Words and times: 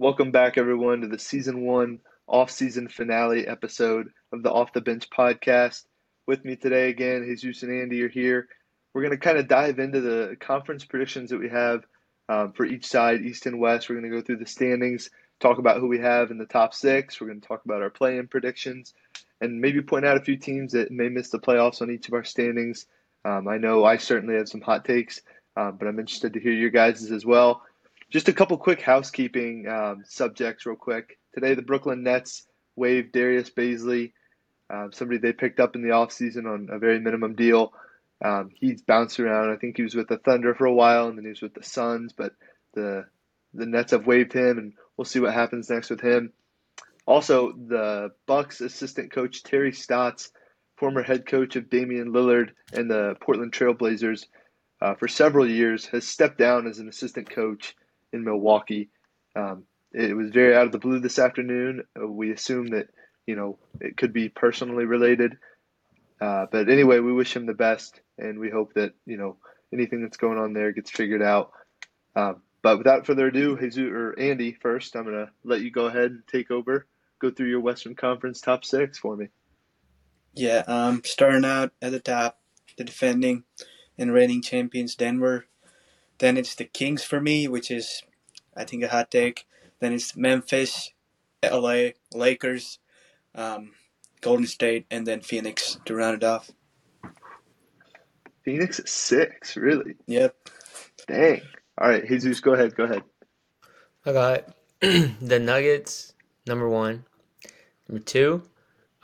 Welcome 0.00 0.30
back, 0.30 0.58
everyone, 0.58 1.00
to 1.00 1.08
the 1.08 1.18
season 1.18 1.62
one 1.62 1.98
off-season 2.28 2.86
finale 2.86 3.48
episode 3.48 4.10
of 4.32 4.44
the 4.44 4.52
Off 4.52 4.72
the 4.72 4.80
Bench 4.80 5.10
podcast. 5.10 5.86
With 6.24 6.44
me 6.44 6.54
today 6.54 6.88
again, 6.88 7.26
Jesus 7.36 7.64
and 7.64 7.82
Andy 7.82 8.04
are 8.04 8.08
here. 8.08 8.46
We're 8.94 9.02
going 9.02 9.10
to 9.10 9.18
kind 9.18 9.38
of 9.38 9.48
dive 9.48 9.80
into 9.80 10.00
the 10.00 10.36
conference 10.38 10.84
predictions 10.84 11.30
that 11.30 11.40
we 11.40 11.48
have 11.48 11.82
um, 12.28 12.52
for 12.52 12.64
each 12.64 12.86
side, 12.86 13.22
East 13.22 13.46
and 13.46 13.58
West. 13.58 13.88
We're 13.88 13.98
going 13.98 14.08
to 14.08 14.16
go 14.16 14.22
through 14.22 14.36
the 14.36 14.46
standings, 14.46 15.10
talk 15.40 15.58
about 15.58 15.80
who 15.80 15.88
we 15.88 15.98
have 15.98 16.30
in 16.30 16.38
the 16.38 16.46
top 16.46 16.74
six. 16.74 17.20
We're 17.20 17.26
going 17.26 17.40
to 17.40 17.48
talk 17.48 17.64
about 17.64 17.82
our 17.82 17.90
play-in 17.90 18.28
predictions, 18.28 18.94
and 19.40 19.60
maybe 19.60 19.82
point 19.82 20.06
out 20.06 20.16
a 20.16 20.22
few 20.22 20.36
teams 20.36 20.74
that 20.74 20.92
may 20.92 21.08
miss 21.08 21.30
the 21.30 21.40
playoffs 21.40 21.82
on 21.82 21.90
each 21.90 22.06
of 22.06 22.14
our 22.14 22.22
standings. 22.22 22.86
Um, 23.24 23.48
I 23.48 23.58
know 23.58 23.84
I 23.84 23.96
certainly 23.96 24.36
have 24.36 24.48
some 24.48 24.60
hot 24.60 24.84
takes, 24.84 25.22
um, 25.56 25.76
but 25.76 25.88
I'm 25.88 25.98
interested 25.98 26.34
to 26.34 26.40
hear 26.40 26.52
your 26.52 26.70
guys' 26.70 27.10
as 27.10 27.26
well. 27.26 27.64
Just 28.10 28.28
a 28.28 28.32
couple 28.32 28.56
quick 28.56 28.80
housekeeping 28.80 29.68
um, 29.68 30.02
subjects, 30.06 30.64
real 30.64 30.76
quick. 30.76 31.18
Today, 31.34 31.54
the 31.54 31.62
Brooklyn 31.62 32.02
Nets 32.02 32.46
waived 32.74 33.12
Darius 33.12 33.50
Bazley, 33.50 34.12
um, 34.70 34.92
somebody 34.92 35.18
they 35.18 35.34
picked 35.34 35.60
up 35.60 35.74
in 35.74 35.82
the 35.82 35.90
offseason 35.90 36.46
on 36.46 36.68
a 36.70 36.78
very 36.78 37.00
minimum 37.00 37.34
deal. 37.34 37.74
Um, 38.24 38.48
he's 38.54 38.80
bounced 38.80 39.20
around. 39.20 39.50
I 39.50 39.56
think 39.56 39.76
he 39.76 39.82
was 39.82 39.94
with 39.94 40.08
the 40.08 40.16
Thunder 40.16 40.54
for 40.54 40.64
a 40.64 40.72
while, 40.72 41.08
and 41.08 41.18
then 41.18 41.24
he 41.24 41.30
was 41.30 41.42
with 41.42 41.52
the 41.52 41.62
Suns. 41.62 42.14
But 42.14 42.32
the 42.72 43.04
the 43.52 43.66
Nets 43.66 43.92
have 43.92 44.06
waived 44.06 44.32
him, 44.32 44.56
and 44.56 44.72
we'll 44.96 45.04
see 45.04 45.20
what 45.20 45.34
happens 45.34 45.68
next 45.68 45.90
with 45.90 46.00
him. 46.00 46.32
Also, 47.06 47.52
the 47.52 48.12
Bucks 48.26 48.62
assistant 48.62 49.12
coach 49.12 49.42
Terry 49.42 49.72
Stotts, 49.72 50.30
former 50.76 51.02
head 51.02 51.26
coach 51.26 51.56
of 51.56 51.68
Damian 51.68 52.12
Lillard 52.12 52.52
and 52.72 52.90
the 52.90 53.16
Portland 53.20 53.52
Trailblazers 53.52 54.24
uh, 54.80 54.94
for 54.94 55.08
several 55.08 55.46
years, 55.46 55.84
has 55.86 56.06
stepped 56.06 56.38
down 56.38 56.66
as 56.66 56.78
an 56.78 56.88
assistant 56.88 57.28
coach 57.28 57.74
in 58.12 58.24
Milwaukee. 58.24 58.90
Um, 59.36 59.64
it 59.92 60.16
was 60.16 60.30
very 60.30 60.54
out 60.54 60.66
of 60.66 60.72
the 60.72 60.78
blue 60.78 61.00
this 61.00 61.18
afternoon. 61.18 61.84
Uh, 62.00 62.06
we 62.06 62.32
assume 62.32 62.68
that 62.68 62.88
you 63.26 63.36
know 63.36 63.58
it 63.80 63.96
could 63.96 64.12
be 64.12 64.28
personally 64.28 64.84
related, 64.84 65.38
uh, 66.20 66.46
but 66.50 66.68
anyway, 66.68 66.98
we 66.98 67.12
wish 67.12 67.34
him 67.34 67.46
the 67.46 67.54
best, 67.54 68.00
and 68.18 68.38
we 68.38 68.50
hope 68.50 68.74
that 68.74 68.92
you 69.06 69.16
know 69.16 69.36
anything 69.72 70.02
that's 70.02 70.16
going 70.16 70.38
on 70.38 70.52
there 70.52 70.72
gets 70.72 70.90
figured 70.90 71.22
out. 71.22 71.52
Um, 72.16 72.42
but 72.62 72.78
without 72.78 73.06
further 73.06 73.28
ado, 73.28 73.56
Jesus 73.58 73.78
or 73.78 74.18
Andy, 74.18 74.52
first, 74.52 74.96
I'm 74.96 75.04
gonna 75.04 75.30
let 75.44 75.60
you 75.60 75.70
go 75.70 75.86
ahead 75.86 76.10
and 76.10 76.22
take 76.26 76.50
over. 76.50 76.86
Go 77.20 77.30
through 77.30 77.48
your 77.48 77.60
Western 77.60 77.96
Conference 77.96 78.40
top 78.40 78.64
six 78.64 78.98
for 78.98 79.16
me. 79.16 79.28
Yeah, 80.34 80.62
um, 80.66 81.02
starting 81.04 81.44
out 81.44 81.72
at 81.82 81.90
the 81.90 81.98
top, 81.98 82.38
the 82.76 82.84
defending 82.84 83.44
and 83.96 84.12
reigning 84.12 84.42
champions 84.42 84.94
Denver 84.94 85.46
then 86.18 86.36
it's 86.36 86.54
the 86.54 86.64
Kings 86.64 87.04
for 87.04 87.20
me, 87.20 87.48
which 87.48 87.70
is, 87.70 88.02
I 88.58 88.64
think, 88.64 88.84
a 88.84 88.88
hot 88.88 89.10
take. 89.10 89.46
Then 89.80 89.94
it's 89.94 90.16
Memphis, 90.16 90.92
LA, 91.44 91.90
Lakers, 92.14 92.80
um, 93.34 93.72
Golden 94.20 94.46
State, 94.46 94.86
and 94.90 95.06
then 95.06 95.20
Phoenix 95.22 95.78
to 95.86 95.94
round 95.94 96.16
it 96.22 96.24
off. 96.24 96.50
Phoenix 98.44 98.80
at 98.80 98.88
six, 98.88 99.56
really? 99.56 99.94
Yep. 100.06 100.34
Dang. 101.06 101.42
All 101.78 101.88
right, 101.88 102.06
Jesus, 102.06 102.40
go 102.40 102.54
ahead. 102.54 102.74
Go 102.76 102.84
ahead. 102.84 103.02
I 104.06 104.12
got 104.12 104.54
the 104.80 105.38
Nuggets, 105.40 106.14
number 106.46 106.68
one. 106.68 107.04
Number 107.88 108.02
two, 108.04 108.42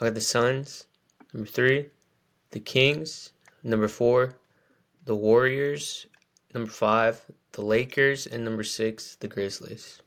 I 0.00 0.06
got 0.06 0.14
the 0.14 0.20
Suns. 0.20 0.86
Number 1.32 1.48
three, 1.48 1.86
the 2.52 2.60
Kings. 2.60 3.30
Number 3.62 3.88
four, 3.88 4.36
the 5.04 5.14
Warriors 5.14 6.06
number 6.54 6.70
five, 6.70 7.20
the 7.52 7.62
Lakers, 7.62 8.26
and 8.26 8.44
number 8.44 8.62
six, 8.62 9.16
the 9.16 9.28
Grizzlies. 9.28 10.00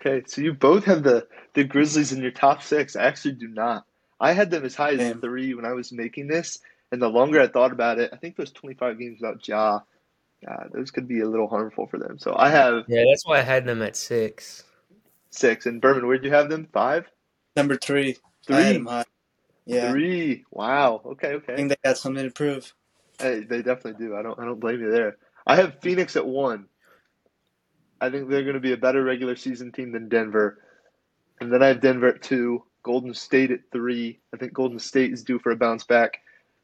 Okay, 0.00 0.22
so 0.26 0.40
you 0.40 0.54
both 0.54 0.84
have 0.84 1.02
the 1.02 1.26
the 1.54 1.64
Grizzlies 1.64 2.12
in 2.12 2.22
your 2.22 2.30
top 2.30 2.62
six. 2.62 2.96
I 2.96 3.04
actually 3.04 3.34
do 3.34 3.48
not. 3.48 3.84
I 4.20 4.32
had 4.32 4.50
them 4.50 4.64
as 4.64 4.74
high 4.74 4.92
as 4.92 4.98
Damn. 4.98 5.20
three 5.20 5.54
when 5.54 5.64
I 5.64 5.72
was 5.72 5.92
making 5.92 6.28
this, 6.28 6.58
and 6.90 7.00
the 7.00 7.08
longer 7.08 7.40
I 7.40 7.48
thought 7.48 7.72
about 7.72 7.98
it, 7.98 8.10
I 8.12 8.16
think 8.16 8.36
those 8.36 8.52
twenty 8.52 8.74
five 8.74 8.98
games 8.98 9.20
without 9.20 9.46
Ja, 9.46 9.80
uh, 10.46 10.64
those 10.72 10.90
could 10.90 11.06
be 11.06 11.20
a 11.20 11.28
little 11.28 11.48
harmful 11.48 11.86
for 11.86 11.98
them. 11.98 12.18
So 12.18 12.34
I 12.36 12.48
have 12.48 12.84
yeah, 12.88 13.04
that's 13.08 13.26
why 13.26 13.38
I 13.38 13.42
had 13.42 13.66
them 13.66 13.82
at 13.82 13.96
six. 13.96 14.64
Six 15.30 15.66
and 15.66 15.80
Berman, 15.80 16.06
where'd 16.06 16.24
you 16.24 16.30
have 16.30 16.48
them? 16.48 16.68
Five. 16.72 17.06
Number 17.56 17.76
three. 17.76 18.16
Three. 18.46 18.84
Yeah. 19.66 19.90
Three. 19.92 20.44
Wow. 20.50 21.02
Okay. 21.04 21.34
Okay. 21.34 21.52
I 21.52 21.56
think 21.56 21.68
they 21.68 21.76
got 21.84 21.98
something 21.98 22.24
to 22.24 22.30
prove. 22.30 22.72
Hey, 23.18 23.40
they 23.40 23.62
definitely 23.62 24.04
do. 24.04 24.16
I 24.16 24.22
don't. 24.22 24.38
I 24.38 24.44
don't 24.44 24.60
blame 24.60 24.80
you 24.80 24.90
there. 24.90 25.16
I 25.46 25.56
have 25.56 25.80
Phoenix 25.80 26.16
at 26.16 26.26
one. 26.26 26.66
I 28.00 28.10
think 28.10 28.28
they're 28.28 28.42
going 28.42 28.54
to 28.54 28.60
be 28.60 28.72
a 28.72 28.76
better 28.76 29.02
regular 29.02 29.34
season 29.34 29.72
team 29.72 29.92
than 29.92 30.08
Denver, 30.08 30.62
and 31.40 31.52
then 31.52 31.62
I 31.62 31.68
have 31.68 31.80
Denver 31.80 32.08
at 32.08 32.22
two. 32.22 32.64
Golden 32.84 33.12
State 33.12 33.50
at 33.50 33.60
three. 33.72 34.18
I 34.32 34.38
think 34.38 34.52
Golden 34.54 34.78
State 34.78 35.12
is 35.12 35.24
due 35.24 35.38
for 35.38 35.50
a 35.50 35.56
bounce 35.56 35.84
back, 35.84 36.20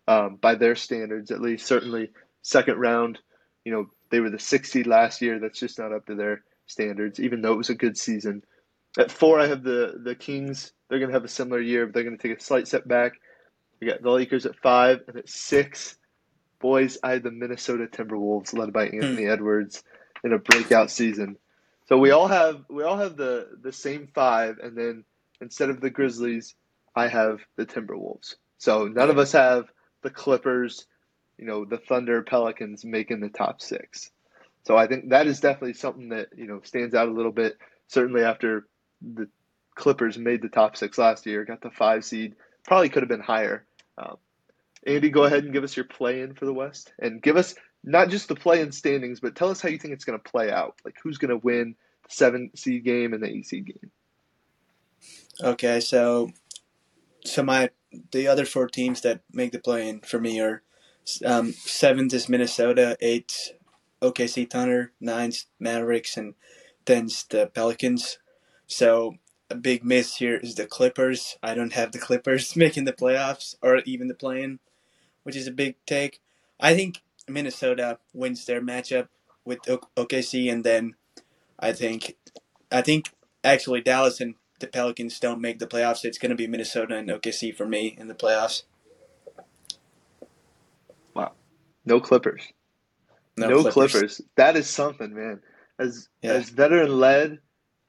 um, 0.09 0.37
by 0.37 0.55
their 0.55 0.75
standards 0.75 1.31
at 1.31 1.43
least. 1.43 1.67
Certainly, 1.67 2.11
second 2.43 2.79
round. 2.79 3.19
You 3.65 3.73
know, 3.73 3.87
they 4.11 4.21
were 4.21 4.31
the 4.31 4.39
sixth 4.39 4.73
seed 4.73 4.87
last 4.87 5.21
year. 5.21 5.39
That's 5.39 5.59
just 5.59 5.79
not 5.79 5.93
up 5.93 6.07
to 6.07 6.15
their 6.15 6.43
standards, 6.67 7.21
even 7.21 7.43
though 7.43 7.53
it 7.53 7.59
was 7.59 7.71
a 7.71 7.75
good 7.75 7.99
season. 7.99 8.43
At 8.99 9.11
four, 9.11 9.41
I 9.41 9.49
have 9.49 9.65
the 9.65 10.01
the 10.03 10.15
Kings. 10.15 10.73
They're 10.89 10.99
going 10.99 11.11
to 11.11 11.15
have 11.15 11.25
a 11.25 11.29
similar 11.29 11.61
year, 11.61 11.87
but 11.87 11.95
they're 11.95 12.05
going 12.05 12.17
to 12.17 12.29
take 12.29 12.39
a 12.39 12.43
slight 12.43 12.69
step 12.69 12.87
back. 12.87 13.15
We 13.81 13.89
got 13.89 14.03
the 14.03 14.11
Lakers 14.11 14.47
at 14.47 14.57
five, 14.57 15.01
and 15.09 15.17
at 15.17 15.29
six, 15.29 15.97
Boys, 16.65 16.97
I 17.03 17.11
had 17.11 17.23
the 17.23 17.31
Minnesota 17.31 17.87
Timberwolves 17.87 18.57
led 18.57 18.73
by 18.73 18.87
hmm. 18.87 18.95
Anthony 18.95 19.27
Edwards 19.27 19.85
in 20.25 20.33
a 20.33 20.39
breakout 20.39 20.91
season. 20.91 21.37
So 21.91 21.99
we 21.99 22.11
all 22.11 22.27
have 22.27 22.65
we 22.71 22.83
all 22.85 22.97
have 22.97 23.19
the 23.19 23.49
the 23.61 23.71
same 23.71 24.09
five, 24.15 24.57
and 24.63 24.75
then 24.75 25.05
instead 25.43 25.69
of 25.69 25.83
the 25.83 25.91
Grizzlies, 25.91 26.55
I 26.97 27.09
have 27.09 27.41
the 27.57 27.67
Timberwolves. 27.67 28.37
So 28.57 28.89
none 28.89 29.11
of 29.11 29.19
us 29.19 29.33
have 29.33 29.67
the 30.01 30.09
Clippers, 30.09 30.87
you 31.37 31.45
know, 31.45 31.67
the 31.67 31.77
Thunder, 31.77 32.23
Pelicans 32.23 32.83
making 32.83 33.21
the 33.21 33.29
top 33.29 33.61
six. 33.61 34.11
So 34.63 34.75
I 34.75 34.87
think 34.87 35.11
that 35.11 35.27
is 35.27 35.41
definitely 35.41 35.75
something 35.75 36.09
that 36.09 36.29
you 36.35 36.47
know 36.47 36.63
stands 36.65 36.95
out 36.95 37.09
a 37.09 37.13
little 37.13 37.31
bit. 37.31 37.59
Certainly 37.89 38.23
after 38.23 38.67
the 39.03 39.29
Clippers 39.75 40.17
made 40.17 40.41
the 40.41 40.49
top 40.49 40.79
six 40.79 40.97
last 40.97 41.27
year, 41.27 41.45
got 41.45 41.61
the 41.61 41.71
five 41.71 42.07
seed, 42.07 42.37
probably 42.67 42.89
could 42.89 43.03
have 43.03 43.11
been 43.11 43.21
higher. 43.21 43.67
Um, 43.99 44.17
Andy, 44.87 45.11
go 45.11 45.25
ahead 45.25 45.45
and 45.45 45.53
give 45.53 45.65
us 45.65 45.77
your 45.77 45.87
play 45.87 46.21
in 46.21 46.35
for 46.35 46.45
the 46.45 46.53
West 46.53 46.93
and 46.99 47.23
give 47.23 47.37
us 47.37 47.55
not 47.83 48.11
just 48.11 48.29
the 48.29 48.35
play 48.35 48.61
in 48.61 48.73
standings, 48.73 49.21
but 49.21 49.35
tell 49.35 49.51
us 49.51 49.61
how 49.61 49.69
you 49.69 49.79
think 49.79 49.95
it's 49.95 50.05
going 50.05 50.19
to 50.19 50.31
play 50.31 50.51
out. 50.51 50.75
Like 50.85 50.97
who's 51.03 51.19
going 51.19 51.31
to 51.31 51.37
win 51.37 51.75
the 52.03 52.15
seven 52.15 52.51
seed 52.55 52.85
game 52.85 53.13
and 53.13 53.23
the 53.23 53.29
eight 53.29 53.47
seed 53.47 53.67
game. 53.67 53.91
Okay, 55.43 55.81
so 55.81 56.31
so 57.25 57.43
my 57.43 57.71
the 58.13 58.29
other 58.29 58.45
four 58.45 58.69
teams 58.69 59.01
that 59.03 59.21
make 59.33 59.53
the 59.53 59.59
play 59.59 59.89
in 59.89 60.01
for 60.01 60.21
me 60.21 60.41
are 60.41 60.63
um, 61.25 61.53
seventh 61.53 62.13
is 62.15 62.29
Minnesota, 62.29 62.97
eight 63.01 63.53
OKC 64.03 64.49
Thunder, 64.49 64.93
ninth 65.01 65.45
Mavericks, 65.59 66.17
and 66.17 66.35
ten's 66.85 67.25
the 67.25 67.47
Pelicans. 67.47 68.19
So 68.67 69.15
a 69.51 69.55
big 69.55 69.85
miss 69.85 70.17
here 70.17 70.37
is 70.37 70.55
the 70.55 70.67
Clippers. 70.67 71.37
I 71.43 71.55
don't 71.55 71.73
have 71.75 71.93
the 71.93 71.99
Clippers 71.99 72.57
making 72.57 72.85
the 72.85 72.93
playoffs 72.93 73.55
or 73.63 73.79
even 73.79 74.09
the 74.09 74.15
play-in 74.15 74.59
which 75.25 75.37
is 75.37 75.47
a 75.47 75.53
big 75.53 75.75
take. 75.87 76.21
I 76.61 76.75
think 76.75 77.03
Minnesota 77.29 77.99
wins 78.13 78.45
their 78.45 78.61
matchup 78.61 79.09
with 79.45 79.61
OKC, 79.63 80.51
and 80.51 80.65
then 80.65 80.95
I 81.59 81.73
think 81.73 82.17
I 82.71 82.83
think 82.83 83.11
actually 83.43 83.81
Dallas 83.81 84.21
and 84.21 84.35
the 84.61 84.67
Pelicans 84.67 85.19
don't 85.19 85.41
make 85.41 85.59
the 85.59 85.67
playoffs. 85.67 86.05
It's 86.05 86.19
going 86.19 86.31
to 86.31 86.37
be 86.37 86.47
Minnesota 86.47 86.97
and 86.97 87.09
OKC 87.09 87.55
for 87.55 87.67
me 87.67 87.95
in 87.99 88.09
the 88.09 88.15
playoffs. 88.15 88.63
Wow, 91.15 91.33
no 91.85 92.01
Clippers. 92.01 92.43
No, 93.37 93.49
no 93.49 93.63
Clippers. 93.63 93.93
Clippers. 93.93 94.21
That 94.37 94.57
is 94.57 94.69
something, 94.69 95.15
man. 95.15 95.41
As 95.79 96.09
yeah. 96.23 96.33
as 96.33 96.51
veteran 96.51 96.99
led 96.99 97.39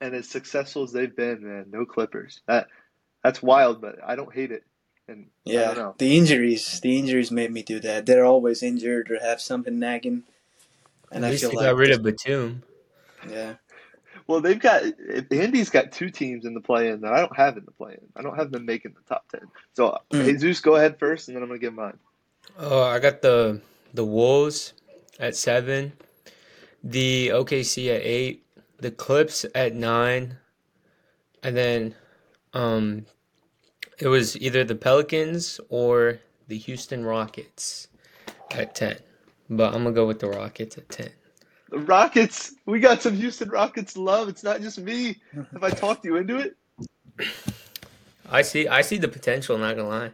and 0.01 0.15
as 0.15 0.27
successful 0.27 0.83
as 0.83 0.91
they've 0.91 1.15
been, 1.15 1.43
man, 1.43 1.65
no 1.69 1.85
Clippers. 1.85 2.41
That 2.47 2.67
that's 3.23 3.41
wild, 3.41 3.81
but 3.81 3.95
I 4.05 4.15
don't 4.15 4.33
hate 4.33 4.51
it. 4.51 4.63
And 5.07 5.27
yeah, 5.43 5.91
the 5.97 6.17
injuries, 6.17 6.79
the 6.79 6.97
injuries 6.97 7.31
made 7.31 7.51
me 7.51 7.61
do 7.61 7.79
that. 7.81 8.05
They're 8.05 8.25
always 8.25 8.63
injured 8.63 9.11
or 9.11 9.19
have 9.19 9.39
something 9.39 9.77
nagging. 9.77 10.23
And 11.11 11.23
At 11.23 11.27
I 11.27 11.31
least 11.31 11.43
feel 11.43 11.51
they 11.51 11.57
like 11.57 11.65
got 11.67 11.75
rid 11.75 11.91
of 11.91 12.01
Batum. 12.01 12.63
Yeah. 13.29 13.55
Well, 14.27 14.41
they've 14.41 14.59
got 14.59 14.83
Andy's 15.29 15.69
got 15.69 15.91
two 15.91 16.09
teams 16.09 16.45
in 16.45 16.55
the 16.55 16.61
play-in 16.61 17.01
that 17.01 17.13
I 17.13 17.19
don't 17.19 17.35
have 17.37 17.57
in 17.57 17.65
the 17.65 17.71
play-in. 17.71 18.01
I 18.15 18.23
don't 18.23 18.35
have 18.35 18.51
them 18.51 18.65
making 18.65 18.93
the 18.93 19.07
top 19.07 19.29
ten. 19.29 19.47
So, 19.73 19.99
mm. 20.11 20.25
Jesus, 20.25 20.61
go 20.61 20.75
ahead 20.75 20.97
first, 20.97 21.27
and 21.27 21.35
then 21.35 21.43
I'm 21.43 21.49
gonna 21.49 21.59
give 21.59 21.75
mine. 21.75 21.97
Oh, 22.57 22.83
I 22.83 22.97
got 22.99 23.21
the 23.21 23.61
the 23.93 24.03
Wolves 24.03 24.73
at 25.19 25.35
seven, 25.35 25.93
the 26.83 27.29
OKC 27.29 27.95
at 27.95 28.01
eight, 28.01 28.45
the 28.79 28.89
Clips 28.89 29.45
at 29.53 29.75
nine, 29.75 30.37
and 31.43 31.55
then 31.55 31.95
um, 32.53 33.05
it 33.99 34.07
was 34.07 34.37
either 34.37 34.63
the 34.63 34.75
Pelicans 34.75 35.59
or 35.69 36.19
the 36.47 36.57
Houston 36.57 37.05
Rockets 37.05 37.87
at 38.51 38.75
10. 38.75 38.97
But 39.49 39.73
I'm 39.73 39.83
going 39.83 39.85
to 39.85 39.91
go 39.91 40.07
with 40.07 40.19
the 40.19 40.29
Rockets 40.29 40.77
at 40.77 40.89
10. 40.89 41.09
The 41.69 41.79
Rockets, 41.79 42.53
we 42.65 42.79
got 42.79 43.01
some 43.01 43.15
Houston 43.15 43.49
Rockets 43.49 43.97
love. 43.97 44.29
It's 44.29 44.43
not 44.43 44.61
just 44.61 44.79
me. 44.79 45.17
Have 45.53 45.63
I 45.63 45.69
talked 45.69 46.05
you 46.05 46.17
into 46.17 46.37
it? 46.37 46.55
I 48.29 48.41
see. 48.41 48.67
I 48.67 48.81
see 48.81 48.97
the 48.97 49.07
potential. 49.07 49.57
Not 49.57 49.75
gonna 49.75 49.89
lie. 49.89 50.11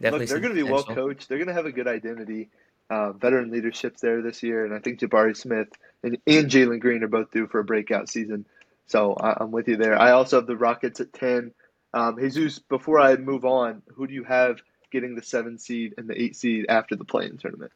Definitely 0.00 0.26
Look, 0.26 0.28
they're 0.28 0.40
going 0.40 0.56
to 0.56 0.64
be 0.64 0.70
well 0.70 0.84
coached. 0.84 1.28
They're 1.28 1.38
going 1.38 1.48
to 1.48 1.54
have 1.54 1.66
a 1.66 1.72
good 1.72 1.88
identity. 1.88 2.50
Uh, 2.90 3.12
veteran 3.12 3.50
leadership's 3.50 4.00
there 4.02 4.20
this 4.20 4.42
year, 4.42 4.64
and 4.64 4.74
I 4.74 4.78
think 4.78 5.00
Jabari 5.00 5.34
Smith 5.36 5.68
and, 6.02 6.18
and 6.26 6.50
Jalen 6.50 6.80
Green 6.80 7.02
are 7.02 7.08
both 7.08 7.30
due 7.30 7.46
for 7.46 7.60
a 7.60 7.64
breakout 7.64 8.10
season. 8.10 8.44
So 8.86 9.14
I, 9.14 9.42
am 9.42 9.50
with 9.50 9.68
you 9.68 9.76
there. 9.76 9.98
I 9.98 10.10
also 10.10 10.36
have 10.36 10.46
the 10.46 10.56
Rockets 10.56 11.00
at 11.00 11.12
ten. 11.12 11.52
Um, 11.94 12.18
Jesus, 12.18 12.58
before 12.58 13.00
I 13.00 13.16
move 13.16 13.44
on, 13.44 13.80
who 13.94 14.08
do 14.08 14.14
you 14.14 14.24
have 14.24 14.60
getting 14.90 15.14
the 15.14 15.22
seven 15.22 15.58
seed 15.58 15.94
and 15.96 16.08
the 16.08 16.20
eight 16.20 16.34
seed 16.34 16.66
after 16.68 16.96
the 16.96 17.04
play-in 17.04 17.38
tournament? 17.38 17.70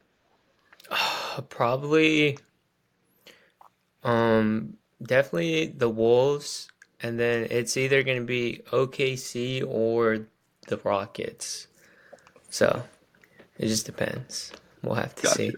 Uh, 0.90 1.40
probably, 1.48 2.36
um, 4.02 4.76
definitely 5.00 5.66
the 5.68 5.88
Wolves, 5.88 6.68
and 7.00 7.18
then 7.18 7.46
it's 7.48 7.76
either 7.76 8.02
going 8.02 8.18
to 8.18 8.26
be 8.26 8.60
OKC 8.72 9.64
or 9.66 10.26
the 10.66 10.78
Rockets. 10.78 11.68
So 12.50 12.82
it 13.56 13.68
just 13.68 13.86
depends. 13.86 14.52
We'll 14.82 14.96
have 14.96 15.14
to 15.14 15.22
gotcha. 15.22 15.36
see. 15.36 15.54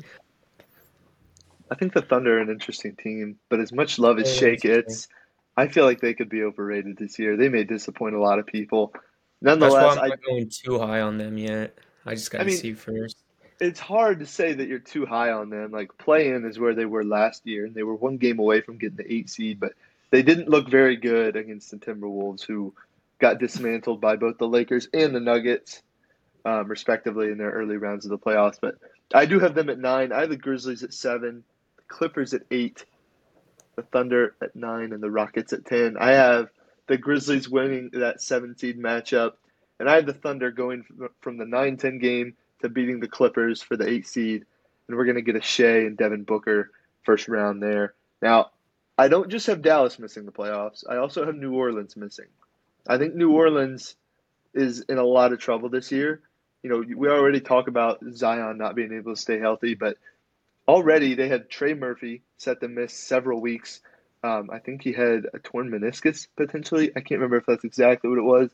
I 1.70 1.76
think 1.76 1.94
the 1.94 2.02
Thunder 2.02 2.36
are 2.36 2.42
an 2.42 2.50
interesting 2.50 2.94
team, 2.96 3.38
but 3.48 3.60
as 3.60 3.72
much 3.72 3.98
love 3.98 4.18
as 4.18 4.34
Shai 4.34 4.56
gets, 4.56 5.08
I 5.56 5.68
feel 5.68 5.84
like 5.84 6.00
they 6.00 6.14
could 6.14 6.28
be 6.28 6.42
overrated 6.42 6.96
this 6.96 7.18
year. 7.18 7.36
They 7.36 7.48
may 7.48 7.64
disappoint 7.64 8.14
a 8.14 8.20
lot 8.20 8.38
of 8.38 8.46
people. 8.46 8.92
Nonetheless, 9.42 9.98
I'm 9.98 10.08
not 10.08 10.22
going 10.22 10.48
too 10.48 10.78
high 10.78 11.00
on 11.00 11.18
them 11.18 11.38
yet. 11.38 11.78
I 12.06 12.14
just 12.14 12.30
got 12.30 12.38
to 12.38 12.44
I 12.44 12.46
mean, 12.46 12.56
see 12.56 12.74
first. 12.74 13.16
It's 13.58 13.80
hard 13.80 14.20
to 14.20 14.26
say 14.26 14.54
that 14.54 14.68
you're 14.68 14.78
too 14.78 15.04
high 15.04 15.32
on 15.32 15.50
them. 15.50 15.70
Like 15.70 15.96
play 15.98 16.28
in 16.30 16.46
is 16.46 16.58
where 16.58 16.74
they 16.74 16.86
were 16.86 17.04
last 17.04 17.46
year, 17.46 17.66
and 17.66 17.74
they 17.74 17.82
were 17.82 17.94
one 17.94 18.16
game 18.16 18.38
away 18.38 18.60
from 18.60 18.78
getting 18.78 18.96
the 18.96 19.12
eight 19.12 19.28
seed, 19.28 19.60
but 19.60 19.72
they 20.10 20.22
didn't 20.22 20.48
look 20.48 20.68
very 20.68 20.96
good 20.96 21.36
against 21.36 21.70
the 21.70 21.76
Timberwolves, 21.76 22.42
who 22.42 22.74
got 23.18 23.38
dismantled 23.38 24.00
by 24.00 24.16
both 24.16 24.38
the 24.38 24.48
Lakers 24.48 24.88
and 24.94 25.14
the 25.14 25.20
Nuggets 25.20 25.82
um, 26.44 26.68
respectively, 26.68 27.30
in 27.30 27.38
their 27.38 27.50
early 27.50 27.76
rounds 27.76 28.04
of 28.06 28.10
the 28.10 28.18
playoffs. 28.18 28.58
But 28.60 28.76
I 29.12 29.26
do 29.26 29.38
have 29.40 29.54
them 29.54 29.68
at 29.68 29.78
nine. 29.78 30.12
I 30.12 30.20
have 30.20 30.30
the 30.30 30.36
Grizzlies 30.36 30.82
at 30.82 30.94
seven, 30.94 31.44
the 31.76 31.82
Clippers 31.88 32.34
at 32.34 32.42
eight, 32.50 32.84
the 33.80 33.86
Thunder 33.86 34.34
at 34.42 34.54
nine, 34.54 34.92
and 34.92 35.02
the 35.02 35.10
Rockets 35.10 35.52
at 35.52 35.64
ten. 35.64 35.96
I 35.98 36.12
have 36.12 36.50
the 36.86 36.98
Grizzlies 36.98 37.48
winning 37.48 37.90
that 37.94 38.22
seven 38.22 38.56
seed 38.56 38.78
matchup, 38.78 39.32
and 39.78 39.88
I 39.88 39.96
have 39.96 40.06
the 40.06 40.12
Thunder 40.12 40.50
going 40.50 40.84
from 41.20 41.38
the 41.38 41.46
9 41.46 41.76
10 41.76 41.98
game 41.98 42.34
to 42.62 42.68
beating 42.68 43.00
the 43.00 43.08
Clippers 43.08 43.62
for 43.62 43.76
the 43.76 43.88
eight 43.88 44.06
seed. 44.06 44.44
And 44.88 44.96
we're 44.96 45.04
going 45.04 45.16
to 45.16 45.22
get 45.22 45.36
a 45.36 45.40
Shai 45.40 45.84
and 45.86 45.96
Devin 45.96 46.24
Booker 46.24 46.70
first 47.04 47.28
round 47.28 47.62
there. 47.62 47.94
Now, 48.20 48.50
I 48.98 49.08
don't 49.08 49.30
just 49.30 49.46
have 49.46 49.62
Dallas 49.62 49.98
missing 49.98 50.26
the 50.26 50.32
playoffs, 50.32 50.84
I 50.88 50.96
also 50.96 51.24
have 51.24 51.36
New 51.36 51.54
Orleans 51.54 51.96
missing. 51.96 52.26
I 52.86 52.98
think 52.98 53.14
New 53.14 53.32
Orleans 53.32 53.94
is 54.52 54.80
in 54.80 54.98
a 54.98 55.04
lot 55.04 55.32
of 55.32 55.38
trouble 55.38 55.68
this 55.68 55.92
year 55.92 56.22
you 56.62 56.70
know, 56.70 56.84
we 56.96 57.08
already 57.08 57.40
talk 57.40 57.68
about 57.68 58.00
Zion 58.12 58.58
not 58.58 58.74
being 58.74 58.92
able 58.92 59.14
to 59.14 59.20
stay 59.20 59.38
healthy, 59.38 59.74
but 59.74 59.96
already 60.70 61.14
they 61.14 61.28
had 61.28 61.50
Trey 61.50 61.74
Murphy 61.74 62.22
set 62.38 62.60
to 62.60 62.68
miss 62.68 62.94
several 62.94 63.40
weeks. 63.40 63.80
Um, 64.22 64.50
I 64.52 64.58
think 64.58 64.82
he 64.82 64.92
had 64.92 65.26
a 65.34 65.38
torn 65.38 65.70
meniscus 65.70 66.28
potentially. 66.36 66.90
I 66.90 67.00
can't 67.00 67.20
remember 67.20 67.38
if 67.38 67.46
that's 67.46 67.64
exactly 67.64 68.08
what 68.08 68.18
it 68.18 68.22
was. 68.22 68.50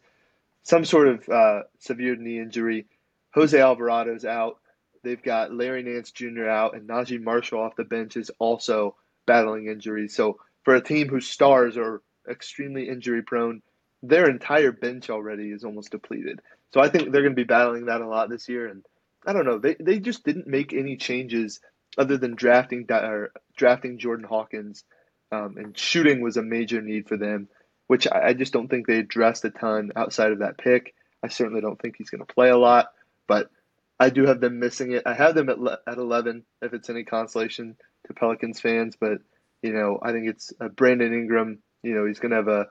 Some 0.63 0.85
sort 0.85 1.09
of 1.09 1.29
uh, 1.29 1.63
severe 1.79 2.17
knee 2.17 2.39
injury. 2.39 2.87
Jose 3.35 3.57
Alvarado's 3.57 4.25
out. 4.25 4.59
They've 5.05 5.23
got 5.23 5.53
Larry 5.53 5.83
Nance 5.83 6.11
Jr. 6.11 6.49
out, 6.49 6.75
and 6.75 6.89
Naji 6.89 7.23
Marshall 7.23 7.61
off 7.61 7.77
the 7.77 7.85
bench 7.85 8.17
is 8.17 8.31
also 8.39 8.97
battling 9.27 9.67
injuries. 9.67 10.17
So 10.17 10.39
for 10.65 10.75
a 10.75 10.81
team 10.81 11.09
whose 11.09 11.29
stars 11.29 11.77
are 11.77 12.03
extremely 12.29 12.89
injury 12.89 13.23
prone, 13.23 13.63
their 14.03 14.29
entire 14.29 14.73
bench 14.73 15.11
already 15.11 15.51
is 15.51 15.65
almost 15.65 15.91
depleted. 15.91 16.41
So 16.73 16.81
I 16.81 16.89
think 16.89 17.13
they're 17.13 17.23
going 17.23 17.37
to 17.37 17.43
be 17.43 17.45
battling 17.45 17.87
that 17.87 18.01
a 18.01 18.09
lot 18.09 18.31
this 18.31 18.49
year. 18.49 18.67
And 18.69 18.85
I 19.25 19.33
don't 19.33 19.45
know, 19.45 19.59
they 19.59 19.77
they 19.79 19.99
just 19.99 20.25
didn't 20.25 20.47
make 20.47 20.73
any 20.73 20.97
changes 20.97 21.61
other 21.99 22.17
than 22.17 22.35
drafting 22.35 22.87
or 22.91 23.33
drafting 23.57 23.99
Jordan 23.99 24.27
Hawkins, 24.27 24.85
um, 25.33 25.57
and 25.57 25.77
shooting 25.77 26.21
was 26.21 26.37
a 26.37 26.43
major 26.43 26.81
need 26.81 27.09
for 27.09 27.17
them, 27.17 27.49
which 27.87 28.07
I, 28.07 28.29
I 28.29 28.33
just 28.35 28.53
don't 28.53 28.69
think 28.69 28.87
they 28.87 28.99
addressed 28.99 29.45
a 29.45 29.51
ton 29.51 29.93
outside 29.97 30.33
of 30.33 30.41
that 30.41 30.59
pick. 30.59 30.95
I 31.23 31.29
certainly 31.29 31.61
don't 31.61 31.81
think 31.81 31.97
he's 31.97 32.11
going 32.11 32.25
to 32.25 32.33
play 32.33 32.51
a 32.51 32.59
lot, 32.59 32.93
but 33.27 33.51
I 33.99 34.11
do 34.11 34.27
have 34.27 34.41
them 34.41 34.59
missing 34.59 34.93
it. 34.93 35.03
I 35.07 35.15
have 35.15 35.35
them 35.35 35.49
at 35.49 35.59
at 35.87 35.99
eleven 35.99 36.45
if 36.63 36.75
it's 36.75 36.91
any 36.91 37.05
consolation 37.05 37.77
to 38.07 38.15
Pelicans 38.15 38.61
fans, 38.61 38.97
but 39.01 39.19
you 39.63 39.73
know 39.73 39.99
I 40.03 40.13
think 40.13 40.29
it's 40.29 40.53
uh, 40.61 40.69
Brandon 40.69 41.13
Ingram. 41.13 41.59
You 41.83 41.95
know 41.95 42.07
he's 42.07 42.21
going 42.21 42.31
to 42.31 42.37
have 42.37 42.49
a 42.49 42.69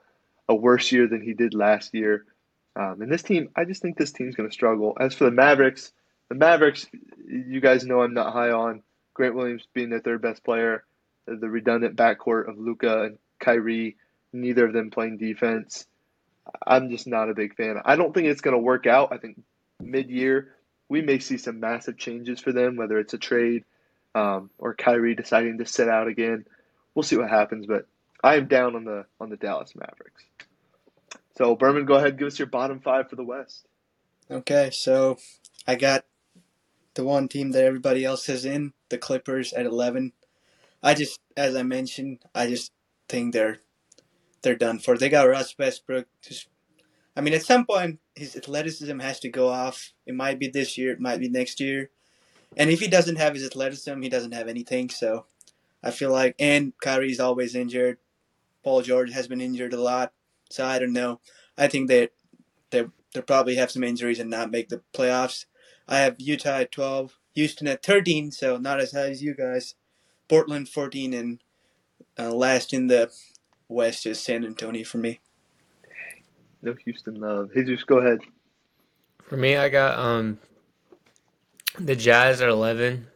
a 0.48 0.54
worse 0.54 0.92
year 0.92 1.08
than 1.08 1.20
he 1.20 1.34
did 1.34 1.54
last 1.54 1.94
year. 1.94 2.24
Um, 2.76 3.00
and 3.00 3.10
this 3.10 3.22
team, 3.22 3.48
I 3.56 3.64
just 3.64 3.82
think 3.82 3.96
this 3.96 4.12
team's 4.12 4.36
going 4.36 4.48
to 4.48 4.54
struggle. 4.54 4.96
As 5.00 5.14
for 5.14 5.24
the 5.24 5.30
Mavericks, 5.30 5.92
the 6.28 6.34
Mavericks, 6.34 6.86
you 7.26 7.60
guys 7.60 7.84
know 7.84 8.02
I'm 8.02 8.14
not 8.14 8.32
high 8.32 8.50
on 8.50 8.82
Grant 9.16 9.34
Williams 9.34 9.66
being 9.72 9.88
their 9.88 10.00
third 10.00 10.20
best 10.20 10.44
player, 10.44 10.84
the 11.24 11.48
redundant 11.48 11.96
backcourt 11.96 12.50
of 12.50 12.58
Luka 12.58 13.04
and 13.04 13.18
Kyrie, 13.40 13.96
neither 14.30 14.66
of 14.66 14.74
them 14.74 14.90
playing 14.90 15.16
defense. 15.16 15.86
I'm 16.64 16.90
just 16.90 17.06
not 17.06 17.30
a 17.30 17.34
big 17.34 17.56
fan. 17.56 17.80
I 17.82 17.96
don't 17.96 18.12
think 18.12 18.28
it's 18.28 18.42
going 18.42 18.52
to 18.52 18.62
work 18.62 18.86
out. 18.86 19.12
I 19.12 19.16
think 19.16 19.42
mid 19.80 20.10
year, 20.10 20.52
we 20.90 21.00
may 21.00 21.18
see 21.18 21.38
some 21.38 21.60
massive 21.60 21.96
changes 21.96 22.40
for 22.40 22.52
them, 22.52 22.76
whether 22.76 22.98
it's 22.98 23.14
a 23.14 23.18
trade 23.18 23.64
um, 24.14 24.50
or 24.58 24.74
Kyrie 24.74 25.14
deciding 25.14 25.58
to 25.58 25.66
sit 25.66 25.88
out 25.88 26.08
again. 26.08 26.44
We'll 26.94 27.02
see 27.02 27.16
what 27.16 27.30
happens, 27.30 27.64
but 27.64 27.86
I 28.22 28.36
am 28.36 28.48
down 28.48 28.76
on 28.76 28.84
the 28.84 29.06
on 29.18 29.30
the 29.30 29.36
Dallas 29.38 29.74
Mavericks. 29.74 30.24
So 31.38 31.56
Berman, 31.56 31.86
go 31.86 31.94
ahead, 31.94 32.18
give 32.18 32.26
us 32.26 32.38
your 32.38 32.48
bottom 32.48 32.80
five 32.80 33.08
for 33.08 33.16
the 33.16 33.24
West. 33.24 33.66
Okay, 34.30 34.68
so 34.72 35.16
I 35.66 35.76
got 35.76 36.04
the 36.96 37.04
one 37.04 37.28
team 37.28 37.52
that 37.52 37.64
everybody 37.64 38.04
else 38.04 38.28
is 38.28 38.44
in, 38.44 38.72
the 38.88 38.98
Clippers 38.98 39.52
at 39.52 39.66
eleven. 39.66 40.12
I 40.82 40.94
just, 40.94 41.20
as 41.36 41.54
I 41.54 41.62
mentioned, 41.62 42.18
I 42.34 42.48
just 42.48 42.72
think 43.08 43.32
they're 43.32 43.58
they're 44.42 44.56
done 44.56 44.80
for. 44.80 44.98
They 44.98 45.08
got 45.08 45.28
Russ 45.28 45.54
Westbrook. 45.58 46.06
Just, 46.22 46.48
I 47.16 47.20
mean, 47.20 47.34
at 47.34 47.44
some 47.44 47.64
point 47.64 48.00
his 48.14 48.34
athleticism 48.34 48.98
has 48.98 49.20
to 49.20 49.28
go 49.28 49.48
off. 49.48 49.92
It 50.06 50.14
might 50.14 50.38
be 50.38 50.48
this 50.48 50.76
year, 50.76 50.92
it 50.92 51.00
might 51.00 51.20
be 51.20 51.28
next 51.28 51.60
year. 51.60 51.90
And 52.56 52.70
if 52.70 52.80
he 52.80 52.88
doesn't 52.88 53.16
have 53.16 53.34
his 53.34 53.44
athleticism, 53.44 54.00
he 54.00 54.08
doesn't 54.08 54.32
have 54.32 54.48
anything. 54.48 54.88
So 54.88 55.26
I 55.82 55.90
feel 55.90 56.10
like, 56.10 56.34
and 56.38 56.72
Kyrie's 56.82 57.20
always 57.20 57.54
injured. 57.54 57.98
Paul 58.64 58.82
George 58.82 59.12
has 59.12 59.28
been 59.28 59.40
injured 59.40 59.74
a 59.74 59.80
lot. 59.80 60.12
So 60.50 60.64
I 60.64 60.78
don't 60.78 60.92
know. 60.92 61.20
I 61.58 61.68
think 61.68 61.88
that 61.88 62.12
they 62.70 62.86
they 63.12 63.20
probably 63.20 63.56
have 63.56 63.70
some 63.70 63.84
injuries 63.84 64.18
and 64.18 64.30
not 64.30 64.50
make 64.50 64.68
the 64.68 64.82
playoffs. 64.94 65.44
I 65.88 65.98
have 65.98 66.16
Utah 66.18 66.60
at 66.60 66.72
12, 66.72 67.18
Houston 67.34 67.68
at 67.68 67.84
13, 67.84 68.32
so 68.32 68.56
not 68.56 68.80
as 68.80 68.92
high 68.92 69.10
as 69.10 69.22
you 69.22 69.34
guys. 69.34 69.74
Portland 70.28 70.68
14, 70.68 71.14
and 71.14 71.42
uh, 72.18 72.32
last 72.32 72.72
in 72.72 72.88
the 72.88 73.10
West 73.68 74.06
is 74.06 74.20
San 74.20 74.44
Antonio 74.44 74.84
for 74.84 74.98
me. 74.98 75.20
No 76.62 76.74
Houston 76.84 77.20
love. 77.20 77.50
Jesus, 77.54 77.84
go 77.84 77.98
ahead. 77.98 78.18
For 79.22 79.36
me, 79.36 79.56
I 79.56 79.68
got 79.68 79.98
um 79.98 80.38
the 81.78 81.94
Jazz 81.94 82.40
at 82.40 82.48
11, 82.48 83.06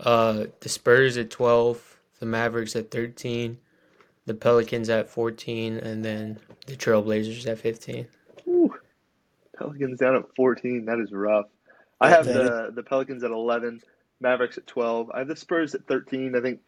uh, 0.00 0.46
the 0.60 0.68
Spurs 0.68 1.16
at 1.16 1.30
12, 1.30 2.00
the 2.18 2.26
Mavericks 2.26 2.74
at 2.74 2.90
13, 2.90 3.58
the 4.26 4.34
Pelicans 4.34 4.88
at 4.88 5.08
14, 5.08 5.76
and 5.76 6.04
then 6.04 6.38
the 6.66 6.76
Trailblazers 6.76 7.46
at 7.46 7.58
15. 7.58 8.06
Ooh. 8.48 8.74
Pelicans 9.56 10.00
down 10.00 10.16
at 10.16 10.24
14. 10.36 10.84
That 10.86 10.98
is 10.98 11.12
rough. 11.12 11.46
I 12.00 12.10
have 12.10 12.26
the, 12.26 12.72
the 12.74 12.82
Pelicans 12.82 13.24
at 13.24 13.30
11, 13.30 13.82
Mavericks 14.20 14.58
at 14.58 14.66
12. 14.66 15.10
I 15.12 15.18
have 15.18 15.28
the 15.28 15.36
Spurs 15.36 15.74
at 15.74 15.86
13. 15.86 16.34
I 16.34 16.40
think, 16.40 16.60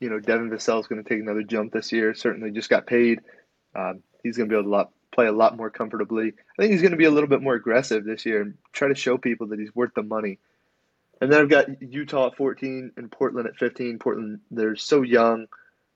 you 0.00 0.08
know, 0.08 0.18
Devin 0.18 0.50
Vassell 0.50 0.80
is 0.80 0.86
going 0.86 1.02
to 1.02 1.08
take 1.08 1.20
another 1.20 1.42
jump 1.42 1.72
this 1.72 1.92
year. 1.92 2.14
Certainly 2.14 2.52
just 2.52 2.70
got 2.70 2.86
paid. 2.86 3.20
Um, 3.74 4.02
he's 4.22 4.36
going 4.36 4.48
to 4.48 4.52
be 4.52 4.58
able 4.58 4.70
to 4.70 4.70
lot, 4.70 4.90
play 5.12 5.26
a 5.26 5.32
lot 5.32 5.56
more 5.56 5.70
comfortably. 5.70 6.32
I 6.58 6.62
think 6.62 6.72
he's 6.72 6.82
going 6.82 6.92
to 6.92 6.98
be 6.98 7.04
a 7.04 7.10
little 7.10 7.28
bit 7.28 7.42
more 7.42 7.54
aggressive 7.54 8.04
this 8.04 8.24
year 8.24 8.42
and 8.42 8.54
try 8.72 8.88
to 8.88 8.94
show 8.94 9.18
people 9.18 9.48
that 9.48 9.58
he's 9.58 9.74
worth 9.74 9.94
the 9.94 10.02
money. 10.02 10.38
And 11.20 11.32
then 11.32 11.40
I've 11.40 11.48
got 11.48 11.82
Utah 11.82 12.28
at 12.28 12.36
14 12.36 12.92
and 12.96 13.10
Portland 13.10 13.48
at 13.48 13.56
15. 13.56 13.98
Portland, 13.98 14.40
they're 14.50 14.76
so 14.76 15.02
young. 15.02 15.46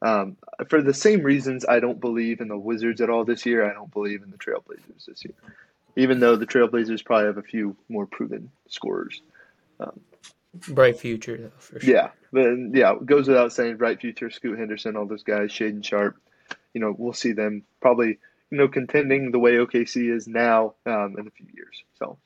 Um, 0.03 0.39
for 0.69 0.81
the 0.81 0.95
same 0.95 1.23
reasons, 1.23 1.67
I 1.69 1.81
don't 1.81 2.01
believe 2.01 2.41
in 2.41 2.49
the 2.49 2.57
Wizards 2.57 3.03
at 3.03 3.11
all 3.11 3.25
this 3.25 3.45
year. 3.45 3.69
I 3.69 3.75
don't 3.75 3.93
believe 3.93 4.23
in 4.23 4.31
the 4.31 4.39
Trailblazers 4.39 5.05
this 5.07 5.25
year, 5.25 5.35
even 5.97 6.21
though 6.21 6.37
the 6.37 6.47
Trailblazers 6.47 7.05
probably 7.05 7.27
have 7.27 7.39
a 7.39 7.43
few 7.43 7.77
more 7.89 8.07
proven 8.07 8.51
scorers. 8.69 9.21
Um, 9.79 10.01
bright 10.69 10.99
future, 10.99 11.37
though, 11.37 11.53
for 11.59 11.81
sure. 11.81 11.91
Yeah, 11.91 12.11
but 12.33 12.47
yeah, 12.73 12.93
it 12.93 13.07
goes 13.07 13.29
without 13.29 13.53
saying. 13.53 13.77
Bright 13.77 14.01
future, 14.01 14.31
Scoot 14.31 14.59
Henderson, 14.59 14.97
all 14.97 15.07
those 15.07 15.23
guys, 15.23 15.51
Shaedon 15.51 15.85
Sharpe. 15.85 16.17
You 16.75 16.81
know, 16.81 16.95
we'll 16.97 17.13
see 17.13 17.33
them 17.33 17.65
probably 17.81 18.19
you 18.51 18.59
know 18.59 18.69
contending 18.69 19.31
the 19.31 19.39
way 19.39 19.53
OKC 19.53 20.15
is 20.15 20.27
now 20.27 20.75
um, 20.87 21.17
in 21.19 21.27
a 21.27 21.31
few 21.31 21.47
years. 21.55 21.85
So, 21.99 22.19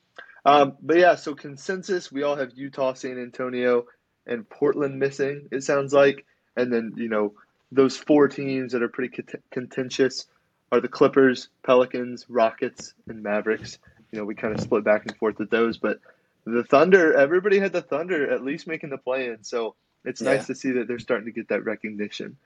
um, 0.44 0.76
but 0.82 0.98
yeah, 0.98 1.14
so 1.16 1.34
consensus, 1.34 2.12
we 2.12 2.22
all 2.22 2.36
have 2.36 2.52
Utah, 2.54 2.94
San 2.94 3.18
Antonio, 3.18 3.86
and 4.26 4.48
Portland 4.48 4.98
missing. 4.98 5.48
It 5.50 5.62
sounds 5.62 5.92
like. 5.92 6.24
And 6.56 6.72
then, 6.72 6.92
you 6.96 7.08
know, 7.08 7.34
those 7.72 7.96
four 7.96 8.28
teams 8.28 8.72
that 8.72 8.82
are 8.82 8.88
pretty 8.88 9.24
contentious 9.50 10.26
are 10.72 10.80
the 10.80 10.88
Clippers, 10.88 11.48
Pelicans, 11.62 12.26
Rockets, 12.28 12.94
and 13.08 13.22
Mavericks. 13.22 13.78
You 14.10 14.18
know, 14.18 14.24
we 14.24 14.34
kind 14.34 14.54
of 14.54 14.60
split 14.60 14.84
back 14.84 15.06
and 15.06 15.16
forth 15.16 15.38
with 15.38 15.50
those, 15.50 15.78
but 15.78 15.98
the 16.44 16.64
Thunder, 16.64 17.14
everybody 17.14 17.58
had 17.58 17.72
the 17.72 17.82
Thunder 17.82 18.30
at 18.30 18.44
least 18.44 18.66
making 18.66 18.90
the 18.90 18.98
play 18.98 19.28
in. 19.28 19.42
So 19.42 19.74
it's 20.04 20.20
yeah. 20.20 20.34
nice 20.34 20.46
to 20.46 20.54
see 20.54 20.72
that 20.72 20.88
they're 20.88 20.98
starting 20.98 21.26
to 21.26 21.32
get 21.32 21.48
that 21.48 21.64
recognition. 21.64 22.36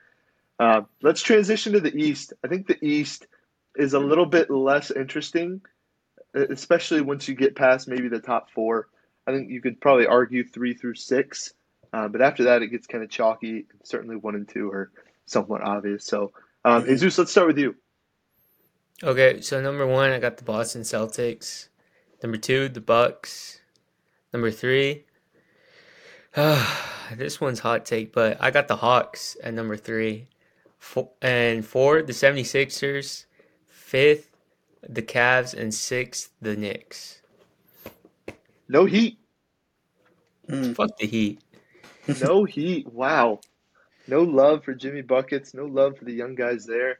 Uh, 0.59 0.81
let's 1.01 1.21
transition 1.21 1.73
to 1.73 1.79
the 1.79 1.95
East. 1.95 2.33
I 2.43 2.47
think 2.47 2.67
the 2.67 2.83
East 2.85 3.27
is 3.75 3.93
a 3.93 3.99
little 3.99 4.25
bit 4.25 4.49
less 4.49 4.91
interesting, 4.91 5.61
especially 6.33 7.01
once 7.01 7.27
you 7.27 7.35
get 7.35 7.55
past 7.55 7.87
maybe 7.87 8.09
the 8.09 8.19
top 8.19 8.49
four. 8.51 8.87
I 9.25 9.31
think 9.31 9.49
you 9.49 9.61
could 9.61 9.79
probably 9.79 10.07
argue 10.07 10.47
three 10.47 10.73
through 10.73 10.95
six, 10.95 11.53
uh, 11.93 12.07
but 12.07 12.21
after 12.21 12.45
that, 12.45 12.61
it 12.61 12.67
gets 12.67 12.87
kind 12.87 13.03
of 13.03 13.09
chalky. 13.09 13.65
Certainly 13.83 14.17
one 14.17 14.35
and 14.35 14.47
two 14.49 14.69
are 14.71 14.91
somewhat 15.25 15.61
obvious. 15.61 16.05
So, 16.05 16.31
um. 16.65 16.85
Jesus, 16.85 17.17
let's 17.17 17.31
start 17.31 17.47
with 17.47 17.57
you. 17.57 17.75
Okay, 19.01 19.39
so 19.39 19.61
number 19.61 19.87
one, 19.87 20.11
I 20.11 20.19
got 20.19 20.35
the 20.35 20.43
Boston 20.43 20.81
Celtics. 20.81 21.69
Number 22.21 22.37
two, 22.37 22.67
the 22.67 22.81
Bucks. 22.81 23.61
Number 24.33 24.51
three, 24.51 25.05
uh, 26.35 26.65
this 27.15 27.39
one's 27.39 27.59
hot 27.59 27.85
take, 27.85 28.11
but 28.11 28.35
I 28.41 28.51
got 28.51 28.67
the 28.67 28.75
Hawks 28.75 29.37
at 29.41 29.53
number 29.53 29.77
three. 29.77 30.27
Four, 30.77 31.11
and 31.21 31.65
four, 31.65 32.01
the 32.01 32.11
76ers. 32.11 33.25
Fifth, 33.67 34.31
the 34.87 35.01
Cavs. 35.01 35.53
And 35.53 35.73
sixth, 35.73 36.31
the 36.41 36.57
Knicks. 36.57 37.21
No 38.67 38.83
Heat. 38.83 39.17
Mm. 40.49 40.75
Fuck 40.75 40.97
the 40.97 41.07
Heat. 41.07 41.41
no 42.21 42.43
Heat. 42.43 42.91
Wow. 42.91 43.39
No 44.07 44.23
love 44.23 44.65
for 44.65 44.73
Jimmy 44.73 45.03
Buckets. 45.03 45.53
No 45.53 45.65
love 45.65 45.97
for 45.97 46.03
the 46.03 46.13
young 46.13 46.35
guys 46.35 46.65
there. 46.65 46.99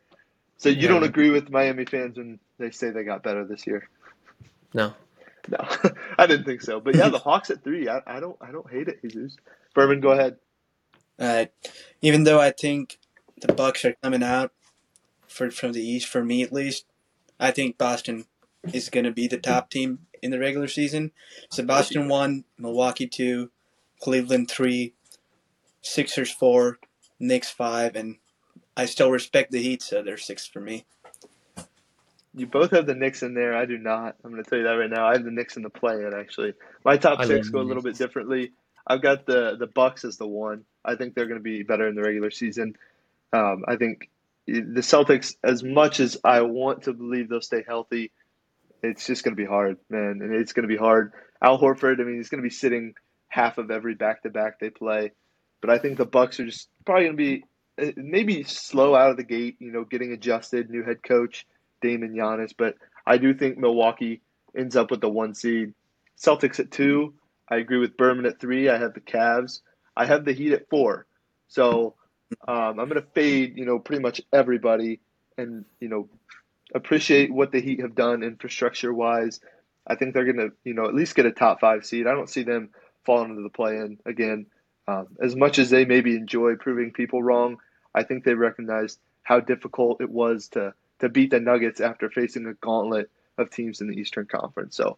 So 0.60 0.70
you 0.70 0.82
yeah. 0.82 0.88
don't 0.89 1.04
agree 1.04 1.30
with 1.30 1.50
Miami 1.50 1.86
fans 1.86 2.18
when 2.18 2.39
they 2.58 2.70
say 2.70 2.92
they 2.92 3.04
got 3.04 3.24
better 3.24 3.46
this 3.46 3.66
year? 3.66 3.89
No. 4.74 4.94
No, 5.48 5.58
I 6.18 6.28
didn't 6.28 6.46
think 6.46 6.62
so. 6.62 6.80
But 6.80 6.96
yeah, 6.96 7.10
the 7.10 7.18
Hawks 7.18 7.50
at 7.50 7.63
three. 7.63 7.88
I, 7.88 8.01
I 8.06 8.20
don't 8.20 8.38
I 8.42 8.51
don't 8.51 8.70
hate 8.70 8.88
it, 8.88 9.01
Jesus. 9.01 9.38
Berman, 9.74 10.01
go 10.01 10.12
ahead. 10.12 10.38
Uh, 11.18 11.46
even 12.01 12.24
though 12.24 12.39
I 12.39 12.51
think 12.51 13.00
the 13.42 13.54
Bucks 13.54 13.86
are 13.86 13.96
coming 14.04 14.22
out 14.22 14.51
for 15.28 15.50
from 15.50 15.72
the 15.72 15.82
East, 15.82 16.08
for 16.08 16.24
me 16.24 16.44
at 16.44 16.54
least, 16.54 16.86
I 17.39 17.51
think 17.51 17.78
Boston 17.78 18.25
is 18.74 18.89
going 18.89 19.06
to 19.06 19.12
be 19.12 19.28
the 19.28 19.38
top 19.38 19.72
team 19.72 20.00
in 20.22 20.32
the 20.32 20.39
regular 20.39 20.68
season. 20.68 21.12
So 21.50 21.63
Boston 21.63 22.10
one, 22.10 22.44
Milwaukee 22.58 23.08
two, 23.08 23.50
Cleveland 24.01 24.51
three, 24.51 24.94
Sixers 25.82 26.32
four, 26.32 26.80
Knicks 27.20 27.50
five, 27.50 27.96
and 27.96 28.18
I 28.79 28.86
still 28.86 29.12
respect 29.12 29.51
the 29.51 29.62
Heat, 29.62 29.81
so 29.81 30.01
they're 30.01 30.17
six 30.17 30.48
for 30.48 30.62
me. 30.62 30.86
You 32.33 32.48
both 32.48 32.71
have 32.71 32.86
the 32.86 32.95
Knicks 32.95 33.24
in 33.24 33.33
there. 33.33 33.53
I 33.53 33.65
do 33.65 33.77
not. 33.77 34.15
I'm 34.24 34.31
going 34.31 34.41
to 34.41 34.50
tell 34.50 34.59
you 34.59 34.65
that 34.65 34.71
right 34.71 34.89
now. 34.89 35.05
I 35.05 35.13
have 35.13 35.25
the 35.25 35.31
Knicks 35.31 35.57
in 35.57 35.63
the 35.63 35.69
play-in. 35.69 36.13
Actually, 36.13 36.53
my 36.86 36.95
top 36.95 37.25
six 37.25 37.50
go 37.50 37.59
a 37.59 37.62
little 37.62 37.83
bit 37.83 37.98
differently. 37.98 38.53
I've 38.88 39.01
got 39.01 39.25
the 39.25 39.57
the 39.57 39.67
Bucks 39.67 40.05
as 40.05 40.15
the 40.15 40.27
one. 40.27 40.63
I 40.86 40.95
think 40.95 41.13
they're 41.13 41.25
going 41.25 41.39
to 41.39 41.43
be 41.43 41.63
better 41.63 41.89
in 41.89 41.95
the 41.95 42.01
regular 42.01 42.31
season. 42.31 42.75
Um, 43.33 43.65
I 43.67 43.75
think 43.75 44.09
the 44.48 44.81
Celtics, 44.81 45.36
as 45.43 45.62
much 45.62 46.00
as 46.00 46.17
I 46.24 46.41
want 46.41 46.83
to 46.83 46.93
believe 46.93 47.27
they'll 47.27 47.41
stay 47.41 47.65
healthy, 47.67 48.12
it's 48.81 49.05
just 49.05 49.25
going 49.25 49.36
to 49.36 49.41
be 49.41 49.45
hard, 49.45 49.77
man, 49.89 50.21
and 50.21 50.33
it's 50.33 50.53
going 50.53 50.67
to 50.67 50.74
be 50.74 50.79
hard. 50.79 51.12
Al 51.41 51.59
Horford, 51.59 52.00
I 52.00 52.03
mean, 52.03 52.15
he's 52.15 52.29
going 52.29 52.41
to 52.41 52.48
be 52.48 52.53
sitting 52.53 52.93
half 53.27 53.57
of 53.57 53.71
every 53.71 53.95
back 53.95 54.24
to 54.24 54.29
back 54.29 54.59
they 54.59 54.69
play, 54.69 55.12
but 55.59 55.69
I 55.69 55.79
think 55.79 55.98
the 55.98 56.05
Bucks 56.05 56.39
are 56.39 56.45
just 56.45 56.69
probably 56.86 57.03
going 57.05 57.17
to 57.17 57.24
be 57.24 57.43
maybe 57.95 58.43
slow 58.43 58.95
out 58.95 59.12
of 59.12 59.17
the 59.17 59.24
gate, 59.24 59.57
you 59.59 59.71
know, 59.71 59.83
getting 59.83 60.12
adjusted, 60.12 60.69
new 60.69 60.83
head 60.83 61.03
coach, 61.03 61.45
Damon 61.81 62.13
Giannis. 62.13 62.53
But 62.57 62.75
I 63.05 63.17
do 63.17 63.33
think 63.33 63.57
Milwaukee 63.57 64.21
ends 64.55 64.75
up 64.75 64.91
with 64.91 65.01
the 65.01 65.09
one 65.09 65.33
seed. 65.33 65.74
Celtics 66.17 66.59
at 66.59 66.71
two. 66.71 67.13
I 67.50 67.57
agree 67.57 67.77
with 67.77 67.98
Berman 67.98 68.25
at 68.25 68.39
three. 68.39 68.69
I 68.69 68.77
have 68.77 68.93
the 68.93 69.00
Cavs. 69.00 69.62
I 69.95 70.05
have 70.05 70.25
the 70.25 70.33
Heat 70.33 70.53
at 70.53 70.69
four. 70.69 71.05
So 71.48 71.95
um, 72.48 72.79
I'm 72.79 72.89
going 72.89 73.01
to 73.01 73.07
fade, 73.13 73.57
you 73.57 73.65
know, 73.65 73.79
pretty 73.79 74.01
much 74.01 74.21
everybody 74.31 75.00
and, 75.38 75.65
you 75.79 75.88
know, 75.88 76.09
appreciate 76.75 77.33
what 77.33 77.51
the 77.51 77.62
Heat 77.62 77.81
have 77.81 77.95
done 77.95 78.21
infrastructure 78.21 78.93
wise. 78.93 79.39
I 79.88 79.95
think 79.95 80.13
they're 80.13 80.31
going 80.31 80.50
to, 80.50 80.51
you 80.63 80.74
know, 80.74 80.86
at 80.86 80.93
least 80.93 81.15
get 81.15 81.25
a 81.25 81.31
top 81.31 81.59
five 81.59 81.86
seed. 81.86 82.05
I 82.05 82.12
don't 82.12 82.29
see 82.29 82.43
them 82.43 82.69
falling 83.05 83.31
into 83.31 83.41
the 83.41 83.50
play 83.50 83.77
in 83.77 83.98
again. 84.05 84.45
Um, 84.88 85.07
as 85.21 85.36
much 85.36 85.59
as 85.59 85.69
they 85.69 85.86
maybe 85.86 86.15
enjoy 86.15 86.55
proving 86.55 86.91
people 86.91 87.21
wrong, 87.24 87.57
I 87.93 88.03
think 88.03 88.24
they 88.24 88.34
recognized 88.34 89.00
how 89.24 89.39
difficult 89.39 90.01
it 90.01 90.10
was 90.10 90.50
to 90.50 90.74
to 91.00 91.10
beat 91.10 91.31
the 91.31 91.39
Nuggets 91.39 91.79
after 91.79 92.10
facing 92.10 92.46
a 92.46 92.53
gauntlet 92.53 93.10
of 93.38 93.50
teams 93.50 93.79
in 93.79 93.88
the 93.88 93.96
Eastern 93.96 94.25
Conference. 94.25 94.75
So 94.75 94.98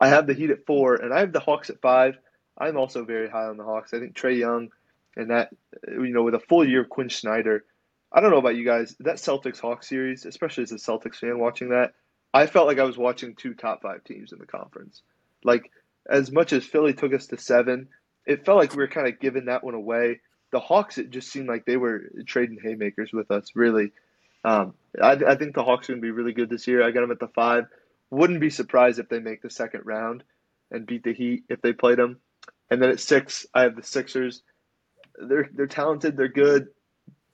I 0.00 0.08
have 0.08 0.26
the 0.26 0.34
Heat 0.34 0.50
at 0.50 0.66
four, 0.66 0.94
and 0.94 1.12
I 1.12 1.20
have 1.20 1.32
the 1.32 1.40
Hawks 1.40 1.68
at 1.70 1.80
five. 1.80 2.16
I'm 2.56 2.76
also 2.76 3.04
very 3.04 3.28
high 3.28 3.46
on 3.46 3.56
the 3.56 3.64
Hawks. 3.64 3.92
I 3.92 3.98
think 3.98 4.14
Trae 4.14 4.38
Young 4.38 4.70
and 5.16 5.30
that 5.30 5.50
you 5.88 6.08
know 6.08 6.22
with 6.22 6.34
a 6.34 6.40
full 6.40 6.66
year 6.66 6.82
of 6.82 6.88
Quin 6.88 7.10
Snyder. 7.10 7.64
I 8.12 8.20
don't 8.20 8.30
know 8.30 8.38
about 8.38 8.56
you 8.56 8.64
guys. 8.64 8.94
That 9.00 9.16
Celtics 9.16 9.60
Hawks 9.60 9.88
series, 9.88 10.26
especially 10.26 10.64
as 10.64 10.72
a 10.72 10.76
Celtics 10.76 11.16
fan 11.16 11.38
watching 11.38 11.70
that, 11.70 11.94
I 12.32 12.46
felt 12.46 12.66
like 12.66 12.78
I 12.78 12.84
was 12.84 12.98
watching 12.98 13.34
two 13.34 13.54
top 13.54 13.82
five 13.82 14.04
teams 14.04 14.32
in 14.32 14.38
the 14.38 14.46
conference. 14.46 15.02
Like 15.44 15.70
as 16.08 16.30
much 16.30 16.52
as 16.52 16.64
Philly 16.64 16.94
took 16.94 17.14
us 17.14 17.26
to 17.28 17.38
seven, 17.38 17.88
it 18.26 18.44
felt 18.44 18.58
like 18.58 18.72
we 18.72 18.82
were 18.82 18.88
kind 18.88 19.08
of 19.08 19.20
giving 19.20 19.46
that 19.46 19.64
one 19.64 19.74
away 19.74 20.20
the 20.52 20.60
Hawks, 20.60 20.98
it 20.98 21.10
just 21.10 21.30
seemed 21.30 21.48
like 21.48 21.64
they 21.64 21.76
were 21.76 22.10
trading 22.26 22.58
haymakers 22.62 23.12
with 23.12 23.30
us. 23.30 23.50
Really, 23.54 23.92
um, 24.44 24.74
I, 25.00 25.12
I, 25.12 25.34
think 25.34 25.54
the 25.54 25.64
Hawks 25.64 25.88
are 25.88 25.94
going 25.94 26.02
to 26.02 26.06
be 26.06 26.10
really 26.10 26.32
good 26.32 26.50
this 26.50 26.66
year. 26.68 26.82
I 26.82 26.90
got 26.90 27.00
them 27.00 27.10
at 27.10 27.18
the 27.18 27.28
five. 27.28 27.64
Wouldn't 28.10 28.40
be 28.40 28.50
surprised 28.50 28.98
if 28.98 29.08
they 29.08 29.18
make 29.18 29.42
the 29.42 29.50
second 29.50 29.82
round 29.84 30.22
and 30.70 30.86
beat 30.86 31.02
the 31.02 31.14
Heat 31.14 31.44
if 31.48 31.62
they 31.62 31.72
played 31.72 31.98
them. 31.98 32.18
And 32.70 32.80
then 32.80 32.90
at 32.90 33.00
six, 33.00 33.46
I 33.54 33.62
have 33.62 33.76
the 33.76 33.82
Sixers. 33.82 34.42
They're 35.18 35.48
they're 35.52 35.66
talented. 35.66 36.16
They're 36.16 36.28
good. 36.28 36.68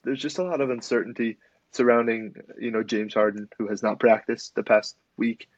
There's 0.05 0.23
just 0.23 0.39
a 0.39 0.45
lot 0.45 0.61
of 0.61 0.71
uncertainty 0.71 1.39
surrounding 1.73 2.35
you 2.59 2.71
know 2.71 2.83
James 2.83 3.15
Harden, 3.15 3.49
who 3.59 3.69
has 3.69 3.83
not 3.83 4.01
practiced 4.01 4.55
the 4.55 4.63
past 4.63 4.97
week. 5.17 5.49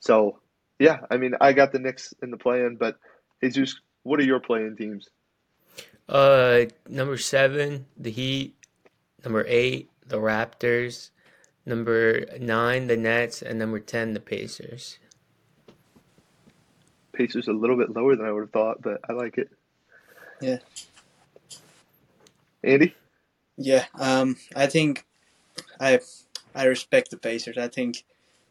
So 0.00 0.38
yeah, 0.78 1.00
I 1.10 1.16
mean, 1.16 1.34
I 1.40 1.54
got 1.54 1.72
the 1.72 1.78
Knicks 1.78 2.14
in 2.22 2.30
the 2.30 2.36
play-in, 2.36 2.76
but 2.76 2.96
Jesus, 3.42 3.80
what 4.02 4.20
are 4.20 4.24
your 4.24 4.40
play-in 4.40 4.76
teams? 4.76 5.08
Uh, 6.10 6.66
number 6.88 7.16
seven, 7.16 7.86
the 7.96 8.10
Heat. 8.10 8.56
Number 9.24 9.44
eight, 9.46 9.88
the 10.06 10.16
Raptors. 10.18 11.10
Number 11.64 12.24
nine, 12.40 12.88
the 12.88 12.96
Nets, 12.96 13.42
and 13.42 13.58
number 13.58 13.78
ten, 13.78 14.12
the 14.12 14.20
Pacers. 14.20 14.98
Pacers 17.12 17.46
a 17.46 17.52
little 17.52 17.76
bit 17.76 17.94
lower 17.94 18.16
than 18.16 18.26
I 18.26 18.32
would 18.32 18.40
have 18.40 18.50
thought, 18.50 18.82
but 18.82 19.00
I 19.08 19.12
like 19.12 19.38
it. 19.38 19.50
Yeah. 20.40 20.58
Andy. 22.64 22.94
Yeah. 23.56 23.84
Um. 23.98 24.36
I 24.56 24.66
think 24.66 25.06
I 25.78 26.00
I 26.54 26.64
respect 26.64 27.10
the 27.10 27.18
Pacers. 27.18 27.56
I 27.56 27.68
think 27.68 28.04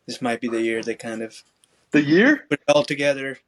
this 0.06 0.22
might 0.22 0.40
be 0.40 0.48
the 0.48 0.62
year 0.62 0.82
they 0.82 0.96
kind 0.96 1.22
of 1.22 1.44
the 1.92 2.04
year 2.04 2.46
put 2.50 2.62
it 2.62 2.72
all 2.74 2.84
together. 2.84 3.40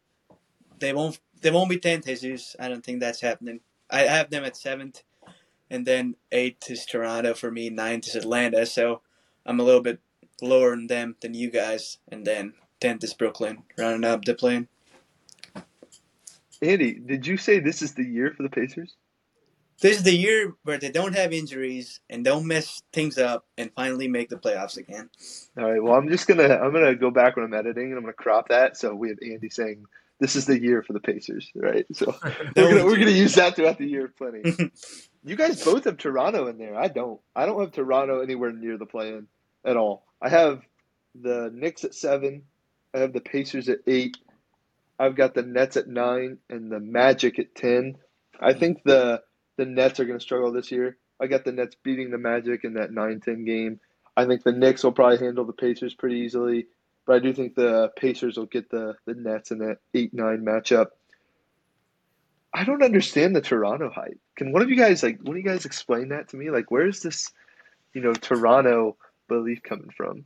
They 0.80 0.92
won't. 0.92 1.20
They 1.40 1.52
won't 1.52 1.70
be 1.70 1.78
ten, 1.78 2.02
Jesus. 2.02 2.56
I 2.60 2.68
don't 2.68 2.84
think 2.84 3.00
that's 3.00 3.22
happening. 3.22 3.62
I 3.92 4.02
have 4.02 4.30
them 4.30 4.44
at 4.44 4.58
seventh, 4.58 5.04
and 5.70 5.86
then 5.86 6.16
eighth 6.32 6.70
is 6.72 6.86
Toronto 6.86 7.34
for 7.34 7.52
me. 7.52 7.70
Ninth 7.70 8.08
is 8.08 8.16
Atlanta. 8.16 8.66
So 8.66 9.02
I'm 9.46 9.60
a 9.60 9.64
little 9.64 9.82
bit 9.82 10.00
lower 10.42 10.72
than 10.72 10.88
them 10.88 11.16
than 11.22 11.34
you 11.34 11.52
guys, 11.52 11.98
and 12.08 12.26
then 12.26 12.54
tenth 12.80 13.04
is 13.04 13.14
Brooklyn, 13.14 13.64
rounding 13.78 14.10
up 14.10 14.26
the 14.26 14.34
play-in. 14.34 14.68
Andy, 16.62 16.94
did 16.94 17.26
you 17.26 17.38
say 17.38 17.60
this 17.60 17.82
is 17.82 17.94
the 17.94 18.04
year 18.04 18.34
for 18.36 18.44
the 18.44 18.50
Pacers? 18.50 18.96
This 19.82 19.98
is 19.98 20.04
the 20.04 20.16
year 20.16 20.54
where 20.64 20.78
they 20.78 20.92
don't 20.92 21.16
have 21.16 21.34
injuries 21.34 22.02
and 22.08 22.24
don't 22.24 22.46
mess 22.46 22.84
things 22.94 23.18
up 23.18 23.48
and 23.58 23.72
finally 23.76 24.08
make 24.08 24.30
the 24.30 24.36
playoffs 24.36 24.78
again. 24.78 25.10
All 25.58 25.72
right. 25.72 25.82
Well, 25.82 25.96
I'm 25.96 26.08
just 26.08 26.28
gonna 26.28 26.56
I'm 26.56 26.72
gonna 26.72 26.94
go 26.94 27.10
back 27.10 27.36
when 27.36 27.46
I'm 27.46 27.54
editing 27.56 27.86
and 27.86 27.96
I'm 27.96 28.04
gonna 28.04 28.14
crop 28.14 28.50
that 28.50 28.78
so 28.78 28.94
we 28.94 29.10
have 29.10 29.18
Andy 29.24 29.50
saying 29.50 29.86
this 30.22 30.36
is 30.36 30.46
the 30.46 30.62
year 30.62 30.84
for 30.84 30.94
the 30.94 31.00
Pacers, 31.00 31.52
right? 31.56 31.86
So 31.94 32.16
we're 32.56 32.70
gonna 32.70 32.86
we're 32.86 32.98
gonna 32.98 33.10
use 33.10 33.36
that 33.36 33.56
throughout 33.56 33.80
the 33.80 33.88
year 33.88 34.14
plenty. 34.16 34.72
you 35.26 35.36
guys 35.36 35.64
both 35.66 35.86
have 35.86 35.98
Toronto 35.98 36.48
in 36.48 36.60
there. 36.60 36.76
I 36.76 36.88
don't. 36.88 37.20
I 37.36 37.48
don't 37.48 37.60
have 37.60 37.72
Toronto 37.72 38.22
anywhere 38.22 38.52
near 38.52 38.78
the 38.78 38.86
play-in 38.86 39.28
at 39.66 39.78
all. 39.78 40.06
I 40.22 40.30
have 40.30 40.62
the 41.20 41.52
Knicks 41.52 41.84
at 41.84 41.96
seven. 41.96 42.44
I 42.94 43.00
have 43.00 43.14
the 43.14 43.20
Pacers 43.20 43.68
at 43.68 43.80
eight. 43.88 44.16
I've 45.00 45.16
got 45.16 45.34
the 45.34 45.42
Nets 45.42 45.76
at 45.76 45.88
nine 45.88 46.38
and 46.50 46.72
the 46.72 46.80
Magic 46.80 47.40
at 47.40 47.56
ten. 47.56 47.98
I 48.40 48.54
think 48.54 48.84
the 48.86 49.24
the 49.58 49.66
Nets 49.66 50.00
are 50.00 50.06
going 50.06 50.20
to 50.20 50.24
struggle 50.24 50.52
this 50.52 50.72
year. 50.72 50.98
I 51.20 51.28
got 51.28 51.46
the 51.46 51.52
Nets 51.52 51.76
beating 51.84 52.12
the 52.12 52.18
Magic 52.18 52.64
in 52.64 52.74
that 52.76 52.90
9-10 52.90 53.46
game. 53.46 53.80
I 54.18 54.26
think 54.26 54.44
the 54.44 54.52
Knicks 54.52 54.84
will 54.84 54.92
probably 54.92 55.20
handle 55.20 55.46
the 55.46 55.54
Pacers 55.54 55.94
pretty 55.94 56.18
easily. 56.18 56.66
But 57.06 57.16
I 57.16 57.20
do 57.20 57.34
think 57.34 57.56
the 57.56 57.92
Pacers 57.98 58.38
will 58.38 58.46
get 58.46 58.70
the, 58.70 58.96
the 59.06 59.16
Nets 59.16 59.52
in 59.52 59.60
that 59.60 59.78
8 59.94 60.14
9 60.14 60.46
matchup. 60.46 60.88
I 62.54 62.64
don't 62.64 62.84
understand 62.84 63.36
the 63.36 63.42
Toronto 63.42 63.90
hype 63.90 64.20
can 64.42 64.52
one 64.52 64.64
of 64.64 64.72
you 64.72 64.76
guys 64.76 65.04
like 65.04 65.20
one 65.22 65.38
of 65.38 65.44
you 65.44 65.48
guys 65.48 65.66
explain 65.66 66.10
that 66.10 66.30
to 66.30 66.36
me? 66.36 66.50
Like, 66.50 66.72
where's 66.72 67.02
this, 67.02 67.32
you 67.94 68.02
know, 68.02 68.14
Toronto 68.14 68.98
belief 69.28 69.62
coming 69.62 69.92
from? 69.96 70.26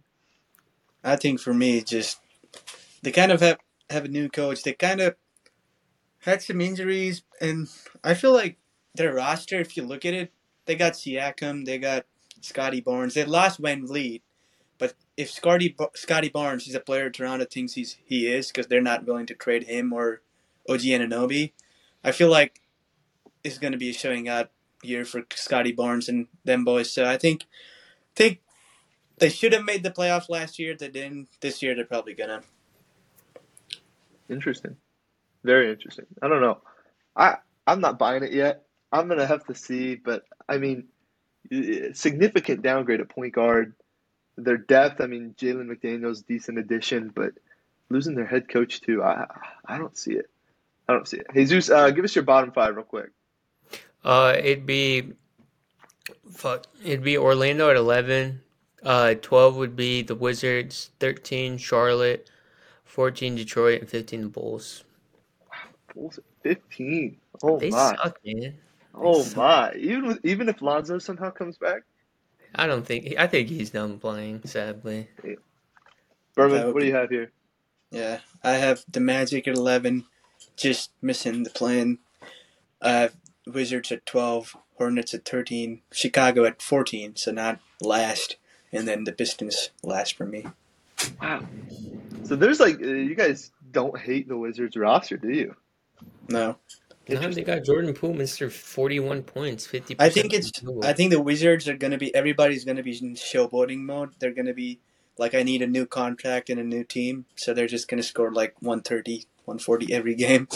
I 1.04 1.18
think 1.18 1.42
for 1.42 1.54
me, 1.54 1.82
just 1.82 2.22
they 3.04 3.12
kind 3.12 3.34
of 3.34 3.42
have 3.42 3.58
have 3.90 4.06
a 4.06 4.08
new 4.08 4.30
coach. 4.30 4.64
They 4.64 4.72
kind 4.72 5.02
of 5.02 5.16
had 6.20 6.42
some 6.42 6.62
injuries, 6.62 7.24
and 7.42 7.68
I 8.06 8.14
feel 8.14 8.32
like 8.34 8.58
their 8.96 9.14
roster, 9.14 9.60
if 9.60 9.76
you 9.76 9.84
look 9.84 10.06
at 10.06 10.14
it, 10.14 10.32
they 10.66 10.76
got 10.76 10.94
Siakam, 10.94 11.66
they 11.66 11.78
got 11.78 12.06
Scottie 12.40 12.80
Barnes. 12.80 13.16
They 13.16 13.26
lost 13.26 13.62
VanVleet, 13.62 14.22
but 14.22 14.25
if 15.18 15.32
Scottie 15.32 15.76
Scottie 15.94 16.30
Barnes 16.30 16.68
is 16.68 16.76
a 16.76 16.80
player 16.80 17.10
Toronto 17.10 17.46
thinks 17.46 17.74
he's 17.74 17.98
he 18.06 18.28
is 18.28 18.48
because 18.48 18.68
they're 18.68 18.82
not 18.82 19.06
willing 19.06 19.26
to 19.28 19.34
trade 19.36 19.64
him 19.64 19.94
or 19.94 20.22
OG 20.70 20.82
Anunoby, 20.82 21.54
I 22.04 22.12
feel 22.12 22.30
like 22.30 22.62
it's 23.44 23.58
going 23.58 23.74
to 23.74 23.78
be 23.78 23.92
a 23.92 23.94
showing 23.94 24.28
out 24.28 24.50
year 24.84 25.06
for 25.06 25.24
Scottie 25.34 25.72
Barnes 25.72 26.10
and 26.10 26.28
them 26.44 26.64
boys. 26.64 26.92
So 26.92 27.06
I 27.06 27.18
think 27.18 27.46
think 28.16 28.42
they 29.18 29.30
should 29.30 29.54
have 29.54 29.64
made 29.64 29.84
the 29.84 29.92
playoffs 29.92 30.30
last 30.30 30.60
year. 30.60 30.76
They 30.76 30.90
didn't. 30.90 31.30
This 31.40 31.62
year 31.62 31.76
they're 31.76 31.86
probably 31.86 32.14
gonna. 32.14 32.42
Interesting, 34.30 34.76
very 35.44 35.72
interesting. 35.72 36.06
I 36.22 36.28
don't 36.28 36.42
know. 36.42 36.60
I 37.16 37.38
I'm 37.66 37.80
not 37.80 38.00
buying 38.00 38.24
it 38.24 38.34
yet. 38.34 38.64
I'm 38.92 39.08
gonna 39.08 39.28
have 39.28 39.46
to 39.46 39.56
see, 39.56 39.96
but 39.96 40.24
I 40.50 40.58
mean, 40.58 40.88
significant 41.94 42.62
downgrade 42.62 43.02
at 43.02 43.10
point 43.10 43.34
guard. 43.34 43.74
Their 44.38 44.58
depth. 44.58 45.02
I 45.02 45.08
mean, 45.08 45.36
Jalen 45.38 45.68
McDaniel's 45.68 46.22
decent 46.22 46.58
addition, 46.58 47.12
but 47.14 47.34
losing 47.90 48.16
their 48.16 48.26
head 48.26 48.50
coach 48.50 48.82
too. 48.82 49.04
I 49.04 49.26
I 49.66 49.78
don't 49.78 49.98
see 49.98 50.14
it. 50.14 50.30
I 50.88 50.94
don't 50.94 51.08
see 51.08 51.18
it. 51.18 51.28
Jesus, 51.34 51.70
uh, 51.70 51.90
give 51.92 52.06
us 52.06 52.16
your 52.16 52.24
bottom 52.24 52.52
five 52.52 52.76
real 52.76 52.86
quick. 52.86 53.12
Uh, 54.04 54.36
it'd 54.38 54.66
be 54.66 55.14
fuck. 56.32 56.66
It'd 56.84 57.04
be 57.04 57.18
Orlando 57.18 57.70
at 57.70 57.76
eleven. 57.76 58.42
Uh, 58.84 59.16
twelve 59.16 59.56
would 59.56 59.76
be 59.76 60.02
the 60.04 60.16
Wizards. 60.16 60.92
Thirteen 61.00 61.58
Charlotte. 61.58 62.30
Fourteen 62.84 63.36
Detroit, 63.36 63.82
and 63.82 63.90
fifteen 63.90 64.22
the 64.22 64.28
Bulls. 64.30 64.84
Bulls 65.94 66.20
fifteen. 66.44 67.18
Oh 67.42 67.58
they 67.58 67.70
my. 67.70 67.96
suck, 67.96 68.20
man. 68.26 68.42
They 68.42 68.54
oh 68.94 69.24
suck. 69.24 69.38
my. 69.38 69.74
Even 69.76 70.08
with, 70.08 70.26
even 70.26 70.50
if 70.50 70.62
Lonzo 70.62 71.00
somehow 71.00 71.32
comes 71.32 71.58
back, 71.58 71.82
I 72.56 72.68
don't 72.68 72.86
think. 72.86 73.16
I 73.18 73.28
think 73.28 73.50
he's 73.50 73.70
done 73.70 74.00
playing. 74.00 74.42
Sadly. 74.46 75.10
Berman, 76.36 76.74
what 76.74 76.80
do 76.80 76.86
you 76.86 76.96
have 76.96 77.10
here? 77.10 77.32
Yeah, 77.92 78.20
I 78.44 78.54
have 78.54 78.84
the 78.92 79.00
Magic 79.00 79.48
at 79.48 79.56
eleven, 79.56 80.06
just 80.58 80.92
missing 81.02 81.44
the 81.44 81.50
play-in. 81.50 82.00
I 82.82 82.92
have 82.92 83.16
Wizards 83.48 83.92
at 83.92 84.06
twelve, 84.06 84.56
Hornets 84.78 85.14
at 85.14 85.26
thirteen, 85.26 85.82
Chicago 85.92 86.44
at 86.46 86.62
fourteen, 86.62 87.16
so 87.16 87.32
not 87.32 87.60
last, 87.82 88.38
and 88.72 88.88
then 88.88 89.06
the 89.06 89.14
Pistons 89.14 89.70
last 89.84 90.16
for 90.18 90.26
me. 90.26 90.46
Wow. 91.22 91.46
So 92.24 92.36
there's 92.36 92.60
like 92.60 92.82
uh, 92.82 92.88
you 92.88 93.16
guys 93.16 93.52
don't 93.72 93.98
hate 93.98 94.28
the 94.28 94.38
Wizards 94.38 94.76
roster, 94.76 95.18
do 95.18 95.30
you? 95.30 95.56
No, 96.28 96.58
No, 97.08 97.30
they 97.30 97.44
got 97.44 97.64
Jordan 97.64 97.94
Poole, 97.94 98.14
Mister 98.14 98.50
Forty-One 98.50 99.24
points, 99.24 99.68
fifty. 99.68 99.96
I 100.00 100.10
think 100.10 100.34
it's. 100.34 100.52
I 100.84 100.94
think 100.94 101.12
the 101.12 101.22
Wizards 101.22 101.68
are 101.68 101.78
gonna 101.78 101.98
be. 101.98 102.14
Everybody's 102.16 102.66
gonna 102.66 102.84
be 102.84 102.98
in 102.98 103.16
showboating 103.16 103.80
mode. 103.80 104.12
They're 104.20 104.34
gonna 104.34 104.54
be 104.54 104.80
like, 105.18 105.36
I 105.36 105.44
need 105.44 105.62
a 105.62 105.68
new 105.68 105.86
contract 105.86 106.50
and 106.50 106.60
a 106.60 106.64
new 106.64 106.84
team, 106.84 107.26
so 107.36 107.54
they're 107.54 107.68
just 107.68 107.88
gonna 107.88 108.04
score 108.04 108.32
like 108.32 108.56
130, 108.62 109.26
140 109.46 109.94
every 109.94 110.16
game. 110.16 110.48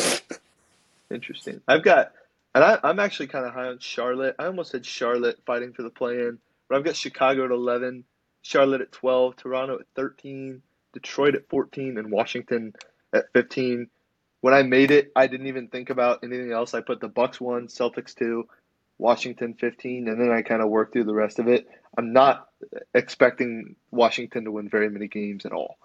Interesting. 1.11 1.61
I've 1.67 1.83
got, 1.83 2.13
and 2.53 2.63
I, 2.63 2.79
I'm 2.83 2.99
actually 2.99 3.27
kind 3.27 3.45
of 3.45 3.53
high 3.53 3.67
on 3.67 3.79
Charlotte. 3.79 4.35
I 4.37 4.45
almost 4.45 4.71
had 4.71 4.85
Charlotte 4.85 5.39
fighting 5.45 5.73
for 5.73 5.83
the 5.83 5.89
play-in, 5.89 6.39
but 6.67 6.77
I've 6.77 6.83
got 6.83 6.95
Chicago 6.95 7.45
at 7.45 7.51
11, 7.51 8.03
Charlotte 8.41 8.81
at 8.81 8.91
12, 8.91 9.35
Toronto 9.35 9.79
at 9.79 9.85
13, 9.95 10.61
Detroit 10.93 11.35
at 11.35 11.49
14, 11.49 11.97
and 11.97 12.11
Washington 12.11 12.73
at 13.13 13.31
15. 13.33 13.89
When 14.41 14.53
I 14.53 14.63
made 14.63 14.91
it, 14.91 15.11
I 15.15 15.27
didn't 15.27 15.47
even 15.47 15.67
think 15.67 15.89
about 15.89 16.23
anything 16.23 16.51
else. 16.51 16.73
I 16.73 16.81
put 16.81 17.01
the 17.01 17.07
Bucks 17.07 17.41
one, 17.41 17.67
Celtics 17.67 18.15
two, 18.15 18.47
Washington 18.97 19.53
15, 19.53 20.07
and 20.07 20.19
then 20.19 20.31
I 20.31 20.41
kind 20.41 20.61
of 20.61 20.69
worked 20.69 20.93
through 20.93 21.05
the 21.05 21.13
rest 21.13 21.39
of 21.39 21.47
it. 21.47 21.67
I'm 21.97 22.13
not 22.13 22.47
expecting 22.93 23.75
Washington 23.91 24.45
to 24.45 24.51
win 24.51 24.69
very 24.69 24.89
many 24.89 25.07
games 25.07 25.45
at 25.45 25.51
all. 25.51 25.77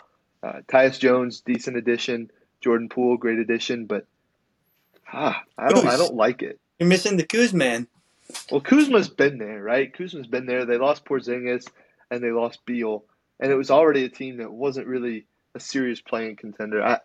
Uh, 0.43 0.61
Tyus 0.69 0.99
Jones, 0.99 1.41
decent 1.41 1.77
addition. 1.77 2.31
Jordan 2.61 2.89
Poole, 2.89 3.17
great 3.17 3.39
addition, 3.39 3.87
but 3.87 4.07
ah, 5.13 5.43
I 5.59 5.69
don't, 5.71 5.87
I 5.87 5.97
don't 5.97 6.15
like 6.15 6.43
it. 6.43 6.59
You're 6.79 6.89
missing 6.89 7.17
the 7.17 7.27
Kuzman. 7.27 7.87
Well, 8.51 8.61
Kuzma's 8.61 9.09
been 9.09 9.39
there, 9.39 9.63
right? 9.63 9.93
Kuzma's 9.93 10.27
been 10.27 10.47
there. 10.47 10.65
They 10.65 10.79
lost 10.79 11.05
Porzingis 11.05 11.67
and 12.11 12.23
they 12.23 12.31
lost 12.31 12.65
Beal, 12.65 13.05
and 13.39 13.53
it 13.53 13.55
was 13.55 13.71
already 13.71 14.05
a 14.05 14.09
team 14.09 14.39
that 14.39 14.51
wasn't 14.51 14.87
really 14.87 15.27
a 15.55 15.61
serious 15.61 16.01
playing 16.01 16.37
contender. 16.37 16.83
I, 16.83 17.01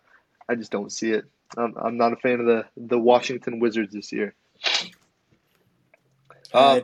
I 0.48 0.54
just 0.54 0.72
don't 0.72 0.90
see 0.90 1.12
it. 1.12 1.24
I'm, 1.56 1.74
I'm 1.76 1.96
not 1.96 2.12
a 2.12 2.16
fan 2.16 2.40
of 2.40 2.46
the 2.46 2.64
the 2.76 2.98
Washington 2.98 3.58
Wizards 3.60 3.92
this 3.92 4.12
year. 4.12 4.34
Um, 6.52 6.82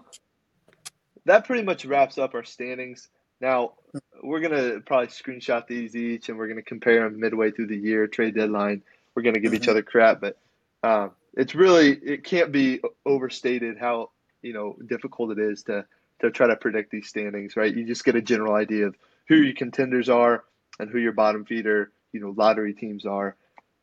that 1.25 1.45
pretty 1.45 1.63
much 1.63 1.85
wraps 1.85 2.19
up 2.19 2.35
our 2.35 2.45
standings. 2.45 3.09
Now 3.41 3.75
we're 4.23 4.41
gonna 4.41 4.81
probably 4.81 5.09
screenshot 5.09 5.67
these 5.67 5.95
each, 5.95 6.29
and 6.29 6.39
we're 6.39 6.49
gonna 6.49 6.63
compare 6.63 7.09
them 7.09 7.21
midway 7.21 7.51
through 7.51 7.69
the 7.69 7.77
year 7.77 8.07
trade 8.07 8.35
deadline. 8.35 8.83
We're 9.15 9.23
gonna 9.23 9.41
give 9.41 9.55
each 9.55 9.63
Mhm. 9.63 9.71
other 9.71 9.83
crap, 9.83 10.21
but 10.21 10.39
um, 10.83 11.13
it's 11.35 11.55
really 11.55 11.93
it 11.93 12.25
can't 12.25 12.53
be 12.53 12.81
overstated 13.05 13.79
how 13.79 14.11
you 14.43 14.53
know 14.53 14.77
difficult 14.87 15.33
it 15.33 15.39
is 15.39 15.63
to 15.65 15.85
to 16.21 16.31
try 16.31 16.47
to 16.47 16.57
predict 16.57 16.91
these 16.91 17.09
standings. 17.09 17.57
Right? 17.57 17.75
You 17.75 17.85
just 17.85 18.05
get 18.05 18.17
a 18.17 18.23
general 18.23 18.55
idea 18.55 18.87
of 18.87 18.97
who 19.29 19.37
your 19.37 19.55
contenders 19.55 20.09
are 20.09 20.45
and 20.79 20.91
who 20.91 20.99
your 20.99 21.13
bottom 21.13 21.45
feeder, 21.45 21.91
you 22.13 22.21
know, 22.21 22.31
lottery 22.37 22.75
teams 22.75 23.07
are. 23.07 23.37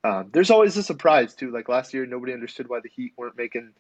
Um, 0.04 0.30
there's 0.34 0.52
always 0.52 0.76
a 0.78 0.84
surprise 0.84 1.34
too. 1.34 1.52
Like 1.52 1.70
last 1.70 1.94
year, 1.94 2.06
nobody 2.06 2.34
understood 2.34 2.68
why 2.68 2.80
the 2.82 2.90
Heat 2.90 3.14
weren't 3.18 3.38
making 3.38 3.74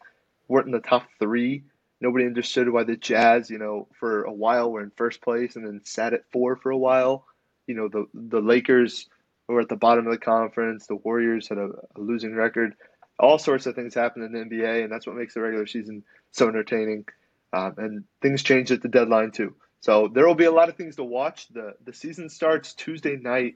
weren't 0.47 0.67
in 0.67 0.71
the 0.71 0.79
top 0.79 1.03
three. 1.19 1.63
Nobody 1.99 2.25
understood 2.25 2.69
why 2.69 2.83
the 2.83 2.97
Jazz, 2.97 3.49
you 3.49 3.57
know, 3.57 3.87
for 3.99 4.23
a 4.23 4.33
while 4.33 4.71
were 4.71 4.83
in 4.83 4.91
first 4.91 5.21
place 5.21 5.55
and 5.55 5.65
then 5.65 5.81
sat 5.83 6.13
at 6.13 6.29
four 6.31 6.55
for 6.55 6.71
a 6.71 6.77
while. 6.77 7.25
You 7.67 7.75
know, 7.75 7.87
the 7.87 8.07
the 8.13 8.41
Lakers 8.41 9.07
were 9.47 9.61
at 9.61 9.69
the 9.69 9.75
bottom 9.75 10.05
of 10.05 10.11
the 10.11 10.19
conference. 10.19 10.87
The 10.87 10.95
Warriors 10.95 11.47
had 11.49 11.57
a, 11.57 11.69
a 11.95 11.99
losing 11.99 12.35
record. 12.35 12.75
All 13.19 13.37
sorts 13.37 13.65
of 13.65 13.75
things 13.75 13.93
happen 13.93 14.23
in 14.23 14.31
the 14.31 14.39
NBA, 14.39 14.83
and 14.83 14.91
that's 14.91 15.05
what 15.05 15.15
makes 15.15 15.33
the 15.33 15.41
regular 15.41 15.67
season 15.67 16.03
so 16.31 16.47
entertaining. 16.47 17.05
Um, 17.51 17.75
and 17.77 18.03
things 18.21 18.41
change 18.41 18.71
at 18.71 18.81
the 18.81 18.87
deadline 18.87 19.31
too. 19.31 19.55
So 19.79 20.07
there 20.07 20.25
will 20.25 20.35
be 20.35 20.45
a 20.45 20.51
lot 20.51 20.69
of 20.69 20.75
things 20.75 20.95
to 20.95 21.03
watch. 21.03 21.47
the 21.49 21.75
The 21.85 21.93
season 21.93 22.29
starts 22.29 22.73
Tuesday 22.73 23.17
night, 23.17 23.55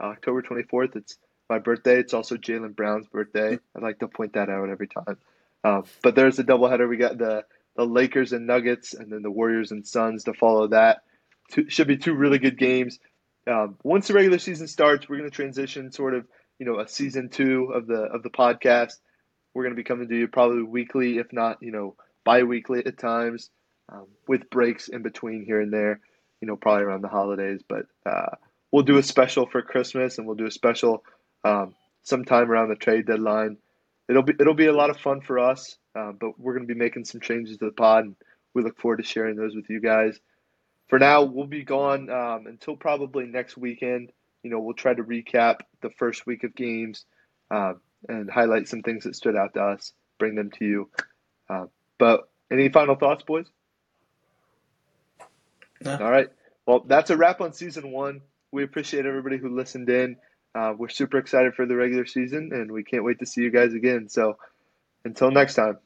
October 0.00 0.42
twenty 0.42 0.64
fourth. 0.64 0.96
It's 0.96 1.18
my 1.48 1.58
birthday. 1.58 1.98
It's 1.98 2.14
also 2.14 2.36
Jaylen 2.36 2.74
Brown's 2.74 3.06
birthday. 3.06 3.58
I 3.74 3.78
like 3.80 3.98
to 4.00 4.08
point 4.08 4.34
that 4.34 4.48
out 4.48 4.68
every 4.68 4.88
time. 4.88 5.16
Um, 5.64 5.84
but 6.02 6.14
there's 6.14 6.38
a 6.38 6.44
doubleheader. 6.44 6.88
We 6.88 6.96
got 6.96 7.18
the 7.18 7.44
the 7.76 7.84
Lakers 7.84 8.32
and 8.32 8.46
Nuggets, 8.46 8.94
and 8.94 9.12
then 9.12 9.22
the 9.22 9.30
Warriors 9.30 9.70
and 9.70 9.86
Suns 9.86 10.24
to 10.24 10.32
follow 10.32 10.68
that. 10.68 11.02
Two, 11.50 11.68
should 11.68 11.88
be 11.88 11.98
two 11.98 12.14
really 12.14 12.38
good 12.38 12.58
games. 12.58 12.98
Um, 13.46 13.76
once 13.82 14.08
the 14.08 14.14
regular 14.14 14.38
season 14.38 14.66
starts, 14.66 15.08
we're 15.08 15.18
going 15.18 15.30
to 15.30 15.34
transition 15.34 15.92
sort 15.92 16.14
of, 16.14 16.26
you 16.58 16.66
know, 16.66 16.80
a 16.80 16.88
season 16.88 17.28
two 17.28 17.70
of 17.74 17.86
the 17.86 18.02
of 18.02 18.22
the 18.22 18.30
podcast. 18.30 18.94
We're 19.54 19.62
going 19.62 19.74
to 19.74 19.80
be 19.80 19.84
coming 19.84 20.08
to 20.08 20.16
you 20.16 20.28
probably 20.28 20.62
weekly, 20.62 21.18
if 21.18 21.32
not, 21.32 21.62
you 21.62 21.70
know, 21.70 21.96
bi-weekly 22.24 22.84
at 22.84 22.98
times, 22.98 23.50
um, 23.90 24.06
with 24.26 24.50
breaks 24.50 24.88
in 24.88 25.02
between 25.02 25.44
here 25.44 25.60
and 25.60 25.72
there. 25.72 26.00
You 26.40 26.48
know, 26.48 26.56
probably 26.56 26.84
around 26.84 27.02
the 27.02 27.08
holidays, 27.08 27.62
but 27.66 27.86
uh, 28.04 28.36
we'll 28.70 28.84
do 28.84 28.98
a 28.98 29.02
special 29.02 29.46
for 29.46 29.62
Christmas, 29.62 30.18
and 30.18 30.26
we'll 30.26 30.36
do 30.36 30.46
a 30.46 30.50
special 30.50 31.02
um, 31.46 31.74
sometime 32.02 32.50
around 32.50 32.68
the 32.68 32.76
trade 32.76 33.06
deadline. 33.06 33.56
It'll 34.08 34.22
be 34.22 34.34
it'll 34.38 34.54
be 34.54 34.66
a 34.66 34.72
lot 34.72 34.90
of 34.90 34.98
fun 34.98 35.20
for 35.20 35.38
us, 35.38 35.76
uh, 35.94 36.12
but 36.12 36.38
we're 36.38 36.54
going 36.54 36.66
to 36.66 36.72
be 36.72 36.78
making 36.78 37.04
some 37.04 37.20
changes 37.20 37.58
to 37.58 37.66
the 37.66 37.72
pod, 37.72 38.04
and 38.04 38.16
we 38.54 38.62
look 38.62 38.78
forward 38.78 38.98
to 38.98 39.02
sharing 39.02 39.36
those 39.36 39.54
with 39.54 39.68
you 39.68 39.80
guys. 39.80 40.18
For 40.88 40.98
now, 40.98 41.22
we'll 41.22 41.46
be 41.46 41.64
gone 41.64 42.08
um, 42.10 42.46
until 42.46 42.76
probably 42.76 43.26
next 43.26 43.56
weekend. 43.56 44.12
You 44.42 44.50
know, 44.50 44.60
we'll 44.60 44.74
try 44.74 44.94
to 44.94 45.02
recap 45.02 45.56
the 45.80 45.90
first 45.90 46.26
week 46.26 46.44
of 46.44 46.54
games 46.54 47.04
uh, 47.50 47.74
and 48.08 48.30
highlight 48.30 48.68
some 48.68 48.82
things 48.82 49.02
that 49.04 49.16
stood 49.16 49.34
out 49.34 49.54
to 49.54 49.60
us, 49.60 49.92
bring 50.18 50.36
them 50.36 50.52
to 50.58 50.64
you. 50.64 50.90
Uh, 51.50 51.66
but 51.98 52.28
any 52.50 52.68
final 52.68 52.94
thoughts, 52.94 53.24
boys? 53.24 53.46
No. 55.84 55.98
All 55.98 56.10
right. 56.10 56.28
Well, 56.64 56.84
that's 56.86 57.10
a 57.10 57.16
wrap 57.16 57.40
on 57.40 57.52
season 57.52 57.90
one. 57.90 58.20
We 58.52 58.62
appreciate 58.62 59.06
everybody 59.06 59.38
who 59.38 59.56
listened 59.56 59.88
in. 59.90 60.16
Uh, 60.56 60.72
we're 60.76 60.88
super 60.88 61.18
excited 61.18 61.54
for 61.54 61.66
the 61.66 61.76
regular 61.76 62.06
season, 62.06 62.50
and 62.52 62.72
we 62.72 62.82
can't 62.82 63.04
wait 63.04 63.18
to 63.18 63.26
see 63.26 63.42
you 63.42 63.50
guys 63.50 63.74
again. 63.74 64.08
So 64.08 64.38
until 65.04 65.30
next 65.30 65.54
time. 65.54 65.78